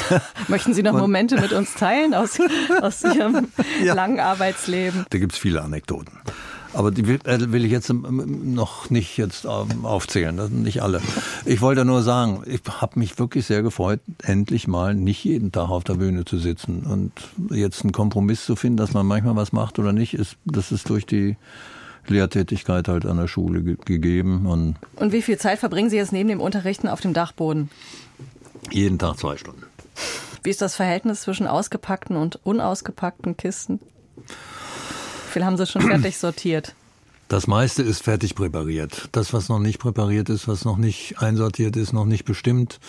[0.48, 2.38] Möchten Sie noch Momente mit uns teilen aus,
[2.80, 3.48] aus Ihrem
[3.82, 3.94] Ja.
[3.94, 5.06] langen Arbeitsleben?
[5.10, 6.12] Da gibt's viele Anekdoten.
[6.72, 10.62] Aber die will, äh, will ich jetzt ähm, noch nicht jetzt ähm, aufzählen, das sind
[10.62, 11.00] nicht alle.
[11.44, 15.70] Ich wollte nur sagen, ich habe mich wirklich sehr gefreut, endlich mal nicht jeden Tag
[15.70, 17.12] auf der Bühne zu sitzen und
[17.50, 20.88] jetzt einen Kompromiss zu finden, dass man manchmal was macht oder nicht, ist das ist
[20.88, 21.36] durch die
[22.06, 26.12] Lehrtätigkeit halt an der Schule ge gegeben und Und wie viel Zeit verbringen Sie jetzt
[26.12, 27.70] neben dem Unterrichten auf dem Dachboden?
[28.70, 29.62] jeden Tag zwei Stunden.
[30.42, 33.80] Wie ist das Verhältnis zwischen ausgepackten und unausgepackten Kisten?
[35.30, 36.74] Wie viel haben Sie schon fertig sortiert?
[37.28, 39.08] Das meiste ist fertig präpariert.
[39.12, 42.80] Das, was noch nicht präpariert ist, was noch nicht einsortiert ist, noch nicht bestimmt.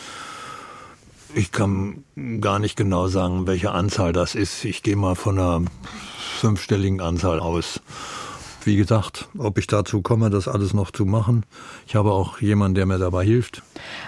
[1.35, 2.03] Ich kann
[2.41, 4.65] gar nicht genau sagen, welche Anzahl das ist.
[4.65, 5.61] Ich gehe mal von einer
[6.39, 7.79] fünfstelligen Anzahl aus.
[8.63, 11.45] Wie gesagt, ob ich dazu komme, das alles noch zu machen.
[11.85, 13.61] Ich habe auch jemanden, der mir dabei hilft.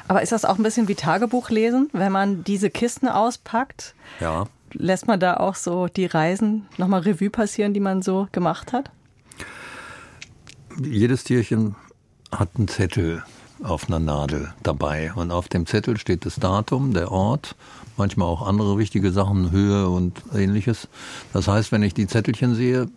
[0.08, 3.94] Aber ist das auch ein bisschen wie Tagebuch lesen, wenn man diese Kisten auspackt?
[4.20, 4.48] Ja.
[4.74, 8.92] Lässt man da auch so die Reisen nochmal Revue passieren, die man so gemacht hat?
[10.82, 11.76] Jedes Tierchen
[12.32, 13.24] hat einen Zettel
[13.62, 15.14] auf einer Nadel dabei.
[15.14, 17.56] Und auf dem Zettel steht das Datum, der Ort,
[17.98, 20.88] manchmal auch andere wichtige Sachen, Höhe und ähnliches.
[21.32, 22.88] Das heißt, wenn ich die Zettelchen sehe,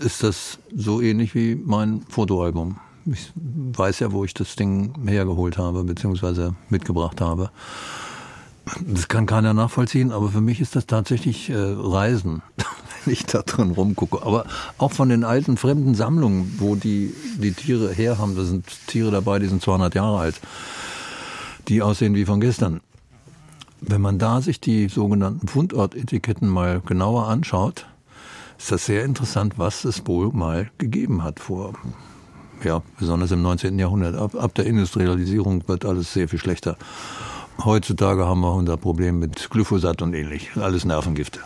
[0.00, 2.78] ist das so ähnlich wie mein Fotoalbum.
[3.06, 7.50] Ich weiß ja, wo ich das Ding hergeholt habe, beziehungsweise mitgebracht habe.
[8.84, 12.42] Das kann keiner nachvollziehen, aber für mich ist das tatsächlich äh, Reisen,
[13.04, 14.22] wenn ich da drin rumgucke.
[14.22, 14.46] Aber
[14.78, 19.12] auch von den alten fremden Sammlungen, wo die, die Tiere her haben, da sind Tiere
[19.12, 20.40] dabei, die sind 200 Jahre alt,
[21.68, 22.80] die aussehen wie von gestern.
[23.80, 27.86] Wenn man da sich die sogenannten Fundortetiketten mal genauer anschaut,
[28.58, 31.74] ist das sehr interessant, was es wohl mal gegeben hat vor,
[32.64, 33.78] ja, besonders im 19.
[33.78, 34.16] Jahrhundert.
[34.16, 36.76] Ab, ab der Industrialisierung wird alles sehr viel schlechter.
[37.64, 40.50] Heutzutage haben wir unser Problem mit Glyphosat und ähnlich.
[40.56, 41.40] Alles Nervengifte.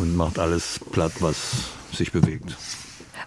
[0.00, 1.36] Und macht alles platt, was
[1.92, 2.56] sich bewegt.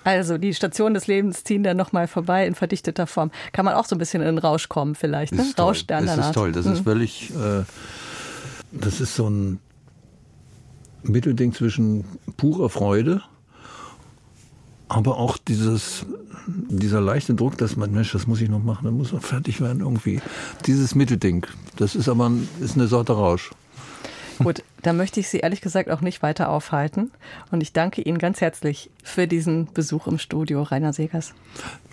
[0.06, 3.32] Also die Stationen des Lebens ziehen dann nochmal vorbei in verdichteter Form.
[3.52, 5.40] Kann man auch so ein bisschen in den Rausch kommen vielleicht, ne?
[5.40, 5.66] Das ist toll.
[5.68, 6.52] Rausch der Das ist toll.
[6.52, 6.74] Das Mhm.
[6.74, 7.64] ist völlig, äh,
[8.72, 9.60] das ist so ein
[11.04, 12.06] Mittelding zwischen
[12.38, 13.22] purer Freude,
[14.90, 16.06] aber auch dieses,
[16.48, 19.62] dieser leichte Druck, dass man, Mensch, das muss ich noch machen, dann muss noch fertig
[19.62, 20.22] werden irgendwie.
[20.66, 21.46] Dieses Mittelding,
[21.78, 23.52] das ist aber ist eine Sorte Rausch.
[24.40, 27.12] Gut, da möchte ich Sie ehrlich gesagt auch nicht weiter aufhalten.
[27.52, 31.34] Und ich danke Ihnen ganz herzlich für diesen Besuch im Studio, Rainer Segers.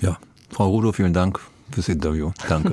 [0.01, 0.18] Ja,
[0.51, 2.32] Frau Rudo, vielen Dank fürs Interview.
[2.49, 2.72] Danke.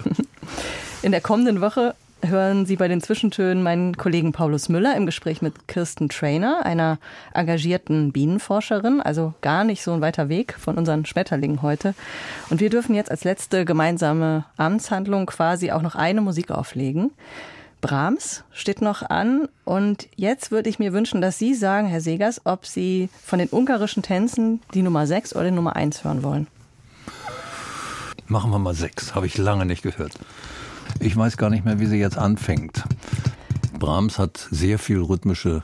[1.02, 5.42] In der kommenden Woche hören Sie bei den Zwischentönen meinen Kollegen Paulus Müller im Gespräch
[5.42, 7.00] mit Kirsten Trainer, einer
[7.34, 11.94] engagierten Bienenforscherin, also gar nicht so ein weiter Weg von unseren Schmetterlingen heute.
[12.50, 17.12] Und wir dürfen jetzt als letzte gemeinsame Amtshandlung quasi auch noch eine Musik auflegen.
[17.82, 22.42] Brahms steht noch an und jetzt würde ich mir wünschen, dass Sie sagen, Herr Segers,
[22.46, 26.48] ob Sie von den ungarischen Tänzen die Nummer 6 oder die Nummer 1 hören wollen.
[28.28, 30.20] Machen wir mal sechs, habe ich lange nicht gehört.
[31.00, 32.84] Ich weiß gar nicht mehr, wie sie jetzt anfängt.
[33.78, 35.64] Brahms hat sehr viel rhythmische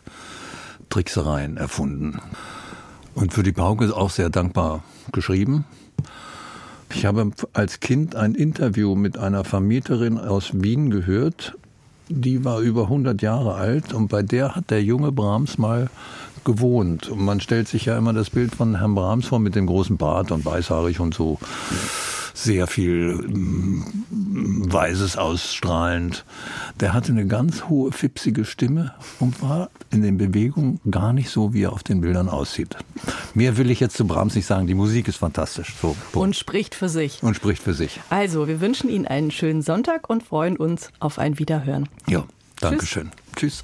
[0.89, 2.19] Tricksereien erfunden.
[3.15, 5.65] Und für die Pauke ist auch sehr dankbar geschrieben.
[6.93, 11.56] Ich habe als Kind ein Interview mit einer Vermieterin aus Wien gehört.
[12.10, 15.89] Die war über 100 Jahre alt und bei der hat der junge Brahms mal
[16.44, 17.10] gewohnt.
[17.10, 19.98] Und man stellt sich ja immer das Bild von Herrn Brahms vor mit dem großen
[19.98, 21.40] Bart und weißhaarig und so
[22.34, 26.26] sehr viel mm, Weises ausstrahlend.
[26.80, 31.53] Der hatte eine ganz hohe, fipsige Stimme und war in den Bewegungen gar nicht so,
[31.53, 32.76] wie er auf den Bildern aussieht.
[33.34, 34.68] Mehr will ich jetzt zu Brahms nicht sagen.
[34.68, 35.74] Die Musik ist fantastisch.
[35.82, 35.95] So.
[36.14, 37.22] Und spricht für sich.
[37.22, 38.02] und spricht für sich.
[38.10, 41.88] Also, wir wünschen Ihnen einen schönen Sonntag und freuen uns auf ein Wiederhören.
[42.07, 42.26] Ja,
[42.60, 43.11] danke schön.
[43.36, 43.64] Tschüss.